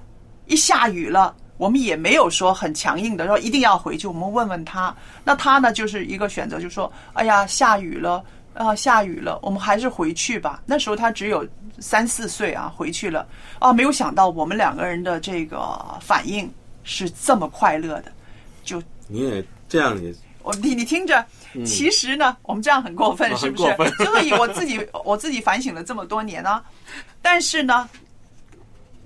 [0.46, 4.06] 一下雨了，我们也没有说很强硬的说一定要回去。
[4.06, 8.24] 我们问问他，那他呢，就是一个选择，就说，哎呀，下雨了
[8.54, 10.62] 啊，下雨了，我们还是回去吧。
[10.64, 11.46] 那时候他只有。
[11.82, 13.26] 三四岁啊，回去了
[13.58, 15.58] 啊，没有想到我们两个人的这个
[15.98, 16.52] 反应
[16.84, 18.12] 是这么快乐的，
[18.62, 20.12] 就你也这样也，
[20.42, 21.24] 我你你听着，
[21.64, 23.94] 其实呢，我们这样很过分，是不是？
[24.04, 26.62] 所以我自己我自己反省了这么多年啊，
[27.20, 27.88] 但是呢，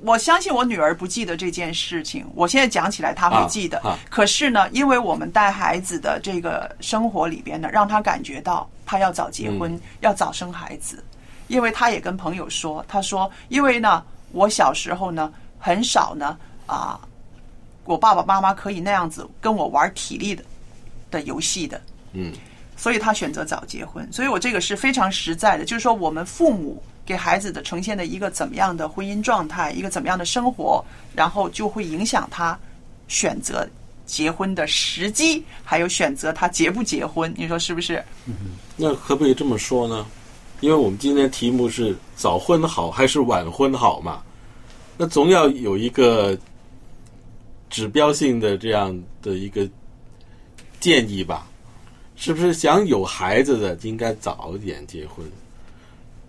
[0.00, 3.80] 我相信我女儿不记得这件事情，我现在讲起来她会记得。
[4.10, 11.02] 可是呢，因为我们带孩子的这个生活里边呢，让她感觉到她要早结婚，要早生孩子。
[11.46, 16.98] 因为她也跟朋友说，她说：“因为呢，我小时候呢，很少呢啊，
[17.84, 20.42] 我爸爸妈妈可以那样子跟我玩体力的
[21.14, 21.80] 的游戏的，
[22.12, 22.32] 嗯，
[22.76, 24.06] 所以他选择早结婚。
[24.12, 30.84] 所以我这个是非常实在的，就是说我们父母给孩子的呈现的一个怎么样的婚姻状态，一个怎么样的生活，
[31.14, 32.58] 然后就会影响他
[33.08, 33.66] 选择
[34.04, 37.32] 结婚的时机，还有选择他结不结婚。
[37.36, 38.02] 你说是不是？
[38.26, 38.34] 嗯，
[38.76, 40.04] 那可不可以这么说呢？”
[40.60, 44.22] 因为我们今天题目是早婚好还是晚婚好嘛，
[44.96, 46.38] 那总要有一个
[47.68, 49.68] 指标性的这样的一个
[50.84, 51.46] 建议吧？
[52.14, 55.24] 是不是想有孩子的应该早一点结婚？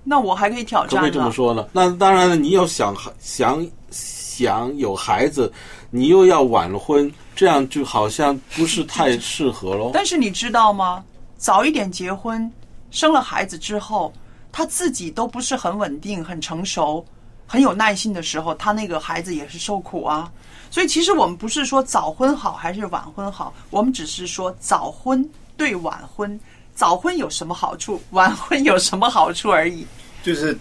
[0.02, 1.68] 那我还可以挑战，可不可以这么说呢？
[1.74, 5.52] 那当然了，你要想想想有孩子，
[5.90, 9.92] 你又要晚婚，这样就好像不是太适合喽。
[9.94, 11.04] 但是你知道吗？
[11.38, 12.50] 早一点结婚。
[12.92, 14.14] 生了孩子之后，
[14.54, 17.06] 他自己都不是很稳定、很成熟、
[17.46, 20.32] 很有耐心的时候，他那个孩子也是受苦啊。
[20.72, 26.40] 所以，其实我们不是说早婚好还是晚婚好，我们只是说早婚对晚婚，
[26.74, 29.86] 早婚有什么好处，晚婚有什么好处而已。
[30.24, 30.58] 就是，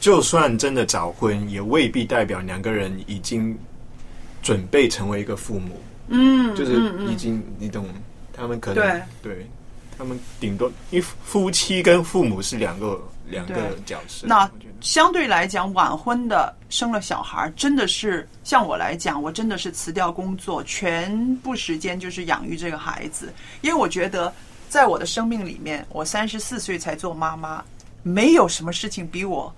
[0.00, 3.56] 就算真的早婚，也未必代表两个人已经
[4.42, 5.80] 准备成为一个父母。
[6.08, 7.86] 嗯，就是已经，你懂，
[8.32, 9.46] 他们可能对对。
[9.98, 13.54] 他们顶多，因为夫妻跟父母是两个两个
[13.84, 14.26] 角色。
[14.26, 14.50] 那
[14.82, 23.32] 相对来讲，晚婚的生了小孩，真的是像我来讲，我真的是辞掉工作，全部时间就是养育这个孩子。
[23.60, 24.32] 因为我觉得，
[24.68, 27.62] 在我的生命里面，我三十四岁才做妈妈，
[28.02, 29.54] 没有什么事情比我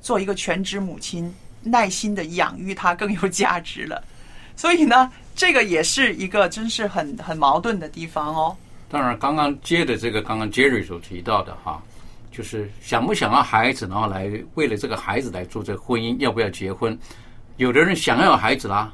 [0.00, 1.32] 做一个全职母亲，
[1.62, 4.02] 耐心的养育他更有价值了。
[4.56, 8.56] 所以呢，这个也是一个真是很很矛盾的地方哦。
[8.90, 11.82] 当然，刚刚接的这个，刚刚 Jerry 所提到的哈，
[12.38, 16.96] 就是想不想要孩子，然后来为了这个孩子来做这个婚姻，要不要结婚？
[17.56, 18.92] 有的人想要孩子啦，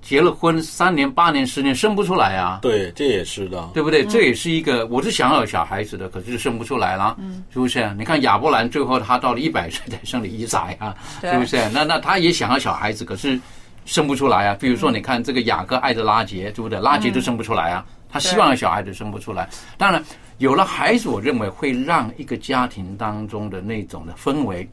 [0.00, 2.60] 结了婚三年、八年、十年生不出来啊。
[2.62, 4.02] 对，这也是的，对不对？
[4.06, 7.14] 这也是一个，我是想要小孩子的，可是生不出来啦，
[7.52, 7.92] 是不是？
[7.98, 11.68] 你看亚伯兰最后他到了一百岁才生了一崽啊，是不是？
[11.68, 13.38] 那那他也想要小孩子，可是
[13.84, 14.56] 生不出来啊。
[14.58, 16.80] 比如说，你看这个雅各爱的拉杰，对不对？
[16.80, 17.84] 拉杰都生不出来啊。
[18.08, 19.46] 他希望小孩子生不出来，
[19.76, 20.00] 当然
[20.38, 24.68] 有了孩子，我认为会让一个家庭当中的那种的氛围、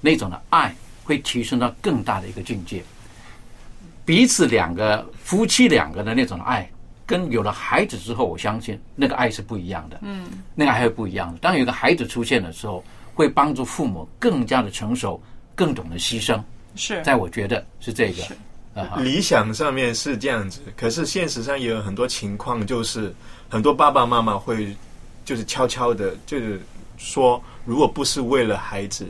[0.00, 2.82] 那种的爱，会提升到更大的一个境界。
[4.04, 6.68] 彼此两个夫妻两个的那种爱，
[7.06, 9.98] 跟有了孩子之后，我相信那个爱是不一样的。
[10.02, 11.38] 嗯，那个爱是不一样的。
[11.38, 12.82] 当有个孩子出现的时候，
[13.14, 15.22] 会帮助父母更加的成熟，
[15.54, 16.42] 更懂得牺牲。
[16.74, 18.22] 是，在我觉得是这个。
[18.96, 23.14] 理想上面是这样子，可是现实上也有很多情况，就是
[23.50, 24.74] 很多爸爸妈妈会
[25.24, 26.60] 就是悄悄的，就是
[26.96, 29.06] 说，如果不是为了孩子，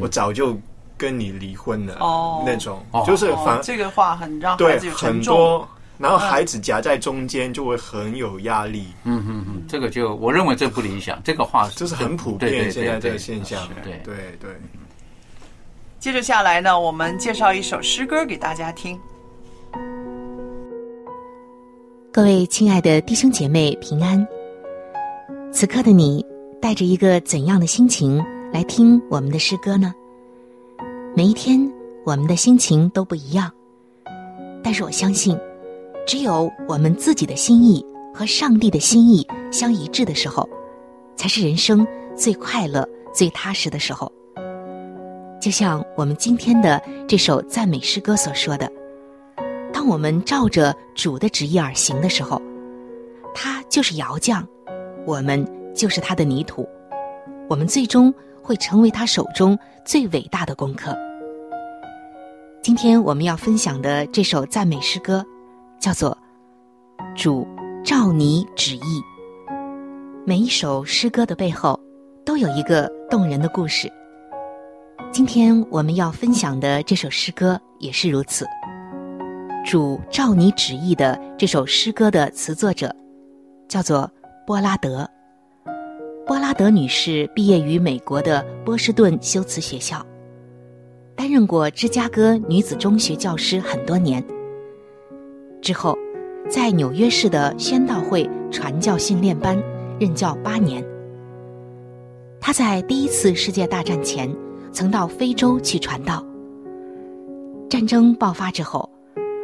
[0.00, 0.58] 我早就
[0.96, 1.96] 跟你离婚了。
[2.00, 5.68] 哦，那种就是反这个话很让孩子很多，
[5.98, 8.88] 然后孩子夹在中间就会很有压力。
[9.04, 13.68] 嗯嗯嗯，这个就我认为这不理想，这个话这是很普遍现在这个现象。
[13.82, 14.50] 对对对。
[15.98, 18.98] 接着下来呢，我们介绍一首诗歌给大家听。
[22.12, 24.26] 各位亲爱的弟兄姐妹，平安！
[25.56, 26.22] 此刻的你
[26.60, 29.94] 带着一个怎样的心情来听我们的诗歌呢？
[31.16, 31.58] 每一天
[32.04, 33.50] 我们的心情都不一样，
[34.62, 35.34] 但是我相信，
[36.06, 37.82] 只有我们自己的心意
[38.12, 40.46] 和上帝的心意相一致的时候，
[41.16, 44.12] 才是人生最快乐、最踏实的时候。
[45.40, 46.78] 就像我们今天的
[47.08, 48.70] 这首赞美诗歌所说的。
[49.72, 52.42] 当我们照着主的旨意而行的时候，
[53.34, 54.46] 他就是窑匠，
[55.06, 56.68] 我们就是他的泥土，
[57.48, 60.96] 我们最终会成为他手中最伟大的功课。
[62.60, 65.24] 今天我们要分享的这首赞美诗歌，
[65.78, 66.18] 叫做
[67.16, 67.46] 《主
[67.84, 68.80] 照你旨意》。
[70.26, 71.78] 每一首诗歌的背后，
[72.24, 73.88] 都有一个动人的故事。
[75.12, 78.44] 今天我们要分享的这首诗歌也是如此。
[79.64, 82.92] 主照你旨意的这首诗歌的词作者，
[83.68, 84.10] 叫做
[84.46, 85.10] 波拉德。
[86.24, 90.06] 波拉德女士毕业于美国的波士顿修辞学校，
[91.16, 94.24] 担任过芝加哥女子中学教师很多年。
[95.60, 95.98] 之后，
[96.48, 99.60] 在纽约市的宣道会传教训练班
[99.98, 100.84] 任教八年。
[102.40, 104.32] 她在第一次世界大战前
[104.70, 106.24] 曾到非洲去传道。
[107.68, 108.88] 战争爆发之后。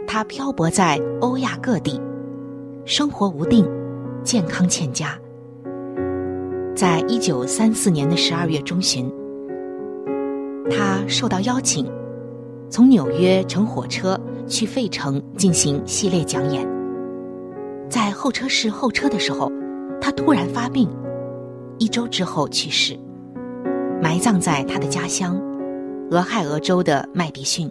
[0.04, 1.98] 他漂泊在欧亚各地，
[2.84, 3.64] 生活无定，
[4.24, 5.18] 健康欠佳。
[6.74, 9.12] 在一九三四年的十二月中旬，
[10.70, 11.90] 他受到邀请，
[12.70, 16.66] 从纽约乘火车去费城进行系列讲演。
[17.88, 19.52] 在候车室候车的时候，
[20.00, 20.88] 他突然发病，
[21.78, 22.98] 一周之后去世，
[24.00, 25.38] 埋葬在他的家乡
[26.10, 27.70] 俄亥俄州的麦迪逊。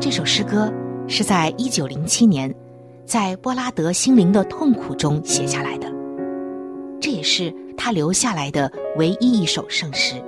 [0.00, 0.72] 这首诗歌
[1.06, 2.52] 是在一九零七年，
[3.04, 5.92] 在波拉德心灵的痛苦中写下来的，
[7.00, 10.22] 这也是他留下来的唯一一首圣诗。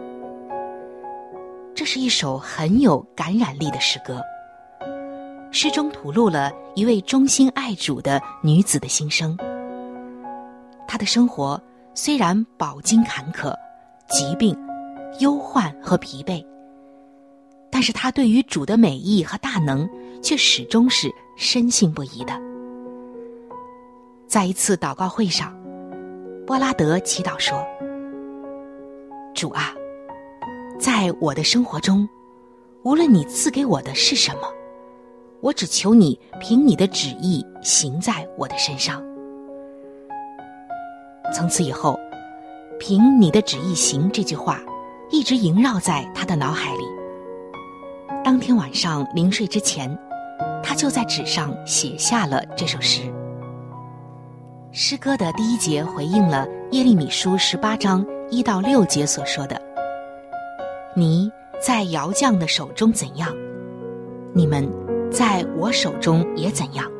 [1.74, 4.20] 这是一首很有感染力的诗歌，
[5.50, 9.36] 诗中吐露了一位忠心爱主的女子的心声。
[10.86, 11.60] 她的生活
[11.94, 13.54] 虽然饱经坎坷、
[14.08, 14.56] 疾病、
[15.20, 16.44] 忧患和疲惫。
[17.70, 19.88] 但是她对于主的美意和大能，
[20.22, 22.32] 却始终是深信不疑的。
[24.34, 25.56] 在一次祷告会上，
[26.44, 27.64] 波拉德祈祷说
[29.32, 29.72] ：“主啊，
[30.76, 32.08] 在我的生活中，
[32.82, 34.52] 无论你赐给我的是什么，
[35.40, 39.00] 我只求你凭你的旨意行在我的身上。”
[41.32, 41.96] 从此以后
[42.80, 44.60] ，“凭你的旨意行”这句话，
[45.12, 46.82] 一直萦绕在他的脑海里。
[48.24, 49.96] 当天晚上临睡之前，
[50.60, 53.13] 他就在纸上写下了这首诗。
[54.76, 59.56] 诗歌的第一节回应了耶利米书十八章一到六节所说的
[60.96, 61.30] ：“你
[61.64, 63.32] 在窑匠的手中怎样，
[64.32, 64.68] 你们
[65.12, 66.90] 在我手中也怎样。”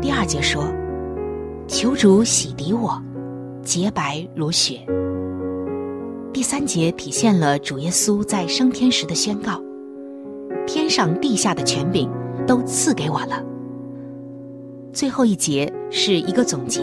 [0.00, 0.72] 第二节说
[1.66, 3.02] ：“求主洗涤我，
[3.64, 4.78] 洁白如雪。”
[6.32, 9.60] 第三节体现了主耶稣在升天时的宣告
[10.64, 12.08] ：“天上地下的权柄
[12.46, 13.42] 都赐给我了。”
[14.92, 16.80] 最后一节是一个总结，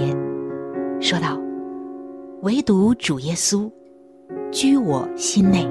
[1.00, 1.40] 说道
[2.44, 3.70] ：“唯独主耶稣
[4.52, 5.68] 居我心内。”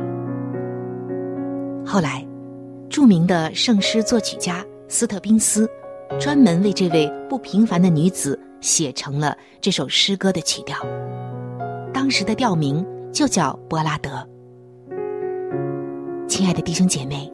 [1.87, 2.27] 后来，
[2.89, 5.69] 著名的圣诗作曲家斯特宾斯
[6.19, 10.77] 专门为这位不平凡的女子写成了这首诗歌的曲调，
[11.93, 12.85] 当时的调名。
[13.15, 14.11] 就叫波拉德。
[16.27, 17.31] 亲爱的弟兄姐妹，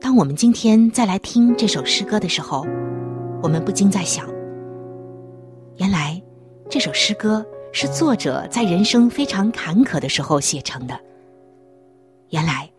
[0.00, 2.64] 当我们今天再来听这首诗歌的时候，
[3.42, 4.28] 我们不禁在想：
[5.76, 6.20] 原来
[6.68, 10.98] 这首诗歌是作者在人生非常坎坷的时候写成的。
[12.28, 12.70] 原来，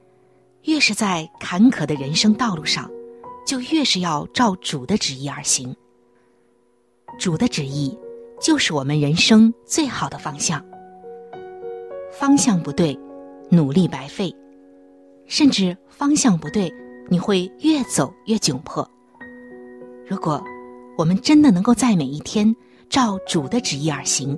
[0.64, 2.90] 越是在坎坷的人生道路上，
[3.46, 5.76] 就越是要照主的旨意而行。
[7.18, 7.98] 主的旨意
[8.40, 10.64] 就是我们人生最好的方向。
[12.12, 12.98] 方向不对，
[13.50, 14.30] 努力白费；
[15.26, 16.72] 甚至方向不对，
[17.10, 18.88] 你会越走越窘迫。
[20.08, 20.44] 如果
[21.02, 22.56] 我们真的能够在每一天
[22.88, 24.38] 照主的旨意而行，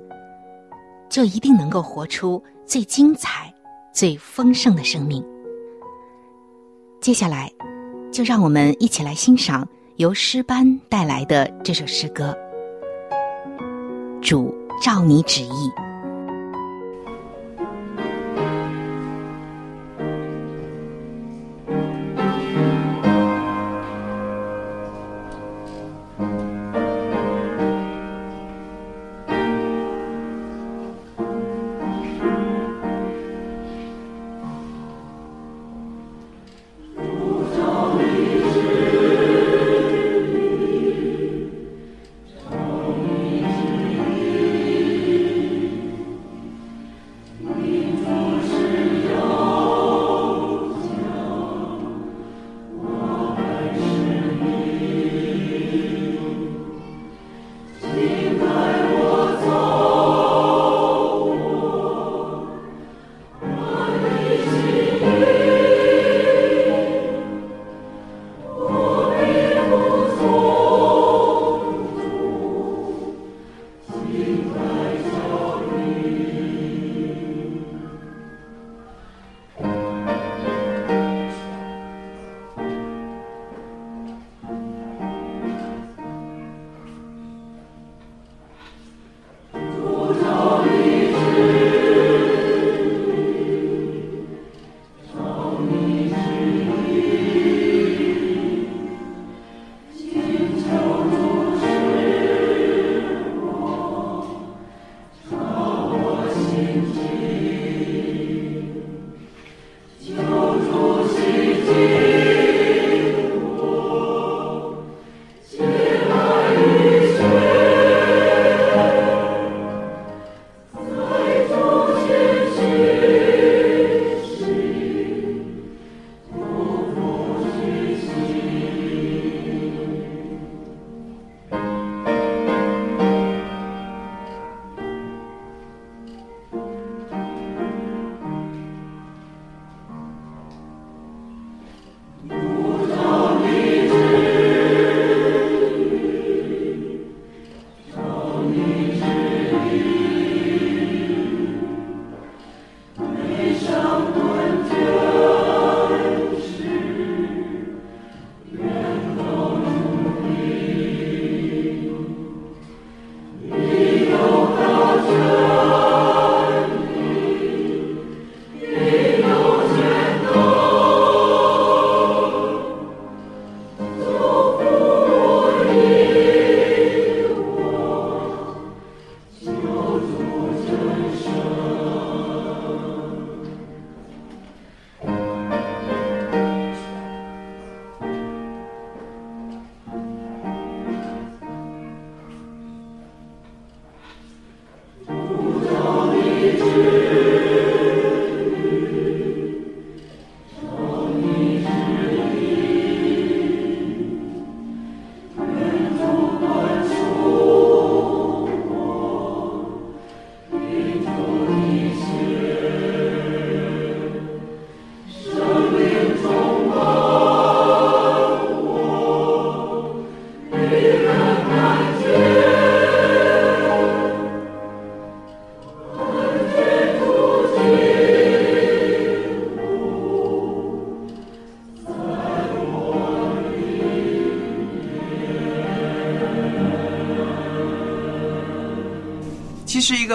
[1.10, 3.52] 就一定能够活出最精彩、
[3.92, 5.22] 最丰盛的生命。
[7.02, 7.52] 接下来，
[8.10, 12.34] 就让我们一起来欣赏由诗班带来的这首诗歌
[14.22, 14.50] 《主
[14.80, 15.68] 照你旨意》。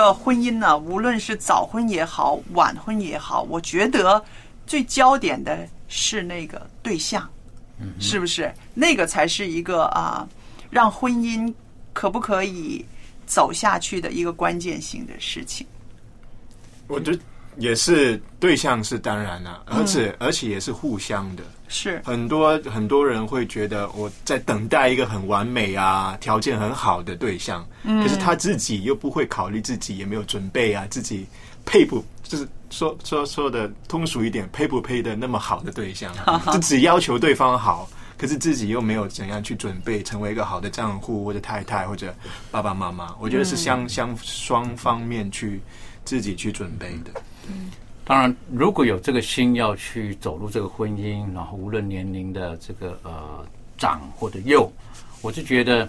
[0.09, 4.23] 个婚姻呢，无论是早婚也好，晚婚也好，我觉得
[4.65, 7.29] 最焦点的是那个对象，
[7.99, 8.51] 是不是？
[8.73, 10.27] 那个才是一个啊，
[10.71, 11.53] 让婚姻
[11.93, 12.83] 可不可以
[13.27, 15.65] 走下去的一个关键性的事情。
[16.87, 17.19] 我觉得
[17.57, 21.43] 也是对象是当然了、而且、而且也是互相的。
[21.71, 31.27] 是很多很多人会觉得我在等待一个很完美啊、条件很好的对象，嗯可是他自己又不会考虑自己也没有准备啊，自己
[31.65, 36.11] 配不就是说说说的通俗一点，配不配的那么好的对象，
[36.51, 37.87] 就只要求对方好。
[38.17, 42.13] 可是自己又没有怎样去准备成为一个好的丈夫或者太太或者
[42.51, 45.61] 爸爸妈妈，我觉得是相相双方面去
[46.03, 47.21] 自己去准备的。
[48.05, 53.45] 当然，如果有这个心要去走入这个婚姻，然后无论年龄的这个呃
[53.77, 54.71] 长或者幼，
[55.21, 55.87] 我就觉得，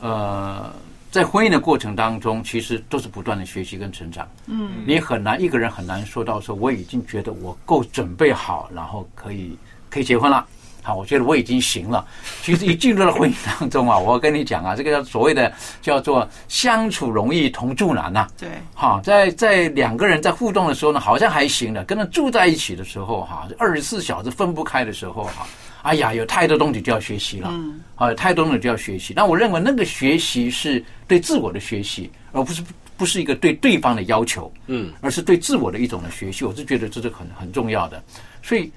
[0.00, 0.72] 呃，
[1.10, 4.26] 在婚姻的过程当中，其实都是不断的学习跟成长。
[4.46, 9.54] 嗯你很难一个人很难说到说我已经觉得我够准备好，然后可以
[9.90, 10.46] 可以结婚了。
[10.82, 12.04] 好，我觉得我已经行了。
[12.42, 25.46] 其实一进入了婚姻当中啊， 我跟你讲啊，这个叫所谓的叫做相处容易同住难呐、对，哈，在在两个人在互动的时候呢，好像还行的；跟他住在一起的时候，哈，二十四小时分不开的时候，哈，
[25.82, 29.12] 哎呀，有太多东西就要学习了，嗯，啊，有太多东西就要学习。
[29.14, 32.62] 那我认为那个学习是对自我的学习，而不是
[32.96, 36.44] 不是一个对对方的要求，嗯，而是对自我的一种的学习。
[36.44, 38.02] 我是觉得这是很很重要的。
[38.42, 38.70] 所以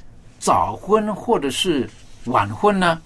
[0.46, 1.90] 早婚或者是
[2.26, 3.02] 晚婚呢，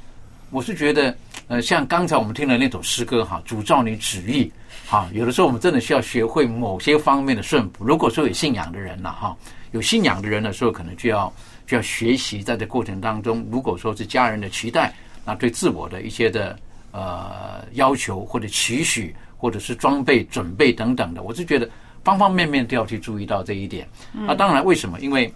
[0.50, 1.16] 我是觉得，
[1.48, 4.52] 呃，像刚才我们听的那首诗歌哈，主照你旨意，
[4.86, 7.86] 哈，有的时候我们真的需要学会某些方面的顺服。
[7.86, 9.38] 如果说有信仰的人了哈，
[9.72, 11.32] 有信仰的人的时候，可能就要
[11.66, 16.60] 就要学习，在这过程当中，如果说是家人的期待，那对自我的一些的
[16.92, 21.70] 呃要求或者期许，或者是装备准备等等的，我是觉得
[22.04, 23.88] 方方面面都要去注意到这一点。
[24.12, 25.00] 那当然，为什么？
[25.00, 25.34] 因为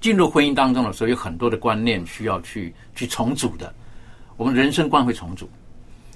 [0.00, 3.72] 进入婚姻当中的时候，有很多的观念需要去去重组的。
[4.36, 5.48] 我们人生观会重组。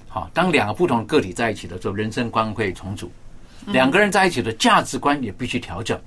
[0.07, 3.11] 好，当两个不同的个体在一起的时候，人生观会重组。
[3.67, 5.99] 两个人在一起的价值观也必须调整。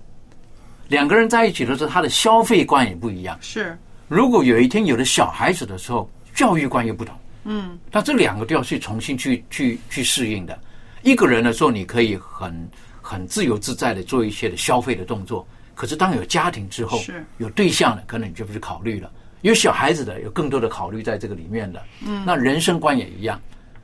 [0.89, 3.39] 两个人在一起的时候，他的消费观也不一样。
[3.41, 3.77] 是，
[4.09, 7.15] 如果有一天有了小孩子的时候，教育观又不同。
[7.45, 10.59] 嗯，那这两个都要去重新去去去适应的。
[11.03, 12.69] 一个人的时候，你可以很
[13.01, 15.47] 很自由自在的做一些的消费的动作。
[15.79, 19.09] 可是当有家庭之后，是有对象了，可能你就不是考虑了。
[19.43, 21.81] 有小孩子的，有更多的考虑在这个里面的。
[22.05, 23.41] 嗯那人生观也一样。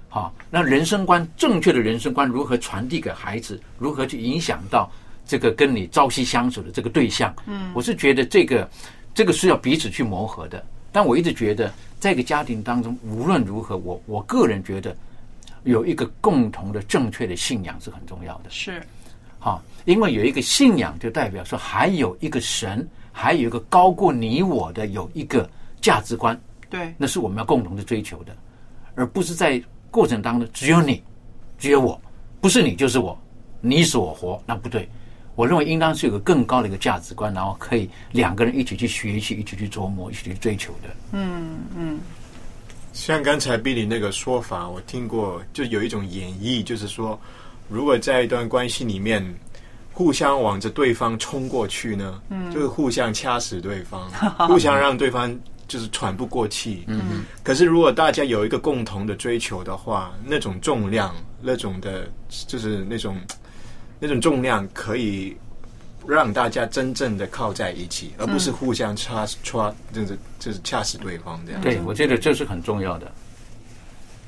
[0.09, 3.61] 好，那人生观正确的人生观如何传递给孩子？
[3.79, 4.91] 如何去影响到
[5.25, 7.33] 这个跟你朝夕相处的这个对象？
[7.47, 8.69] 嗯我是觉得这个
[9.15, 10.61] 这个是要彼此去磨合的。
[10.91, 14.97] 但我一直觉得，在一个家庭当中，无论如何，我我个人觉得
[15.63, 18.51] 有一个共同的正确的信仰是很重要的。
[18.51, 18.83] 是，
[19.45, 25.47] 哈，因为有一个信仰，就代表说还有一个神，还有一个高过你我的有一个
[25.83, 26.41] 价值观，
[26.71, 28.35] 对，那是我们要共同的追求的，
[28.95, 31.03] 而不是在过程当中只有你，
[31.59, 32.01] 只有我，
[32.41, 33.19] 不是你就是我，
[33.61, 34.89] 你死我活，那不对。
[35.37, 40.89] 我认为应当是有个更高的一个价值观，然后可以两个人一起去学习，一起去琢磨，一起去追求的。
[41.13, 42.01] 嗯嗯，
[42.93, 47.21] 像刚才 Billy 那个说法，我听过，就有一种演绎，就是说，
[47.75, 49.23] 如果在一段关系里面，
[49.93, 54.09] 互相往着对方冲过去呢，嗯就是互相掐死对方，
[54.49, 56.85] 互相让对方就是喘不过气。
[56.87, 62.09] 嗯可是如果大家有一个共同的追求的话，那种重量，那种的，
[62.47, 63.17] 就是那种
[63.99, 65.37] 那种重量，可以
[66.07, 71.61] 让大家真正的靠在一起，而不是互相掐掐，就是就是掐死对方这样。
[71.61, 73.11] 对，我觉得这是很重要的。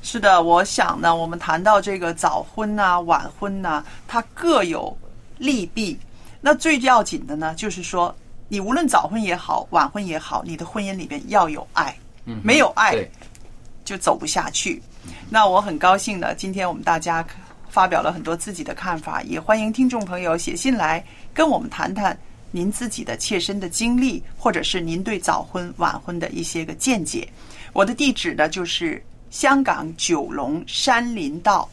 [0.01, 4.97] 是的，我想呢，我们谈到这个早婚呐、晚婚呐、它各有
[5.37, 5.97] 利弊。
[6.39, 8.15] 那最要紧的呢，就是说，
[8.47, 12.95] 你无论早婚也好，晚婚也好，你的婚姻里边要有爱，嗯没有爱
[13.83, 14.81] 就走不下去。
[15.29, 17.25] 那我很高兴呢，今天我们大家
[17.69, 22.17] 发表了很多自己的看法，也欢迎听众朋友写信来跟我们谈谈
[22.51, 27.27] 您自己的切身的经历，或者是您对早婚、晚婚的一些个见解。
[27.73, 31.69] 我的地址呢，就是香港九龙山林道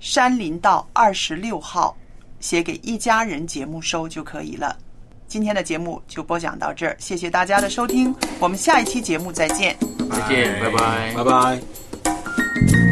[0.00, 1.96] 山林道二十六号，
[2.40, 4.76] 写给一家人节目收就可以了。
[5.28, 9.76] 今天的节目就播讲到这儿，谢谢大家的收听，我们下一期节目再见。
[10.10, 12.91] 再见，拜拜，拜拜。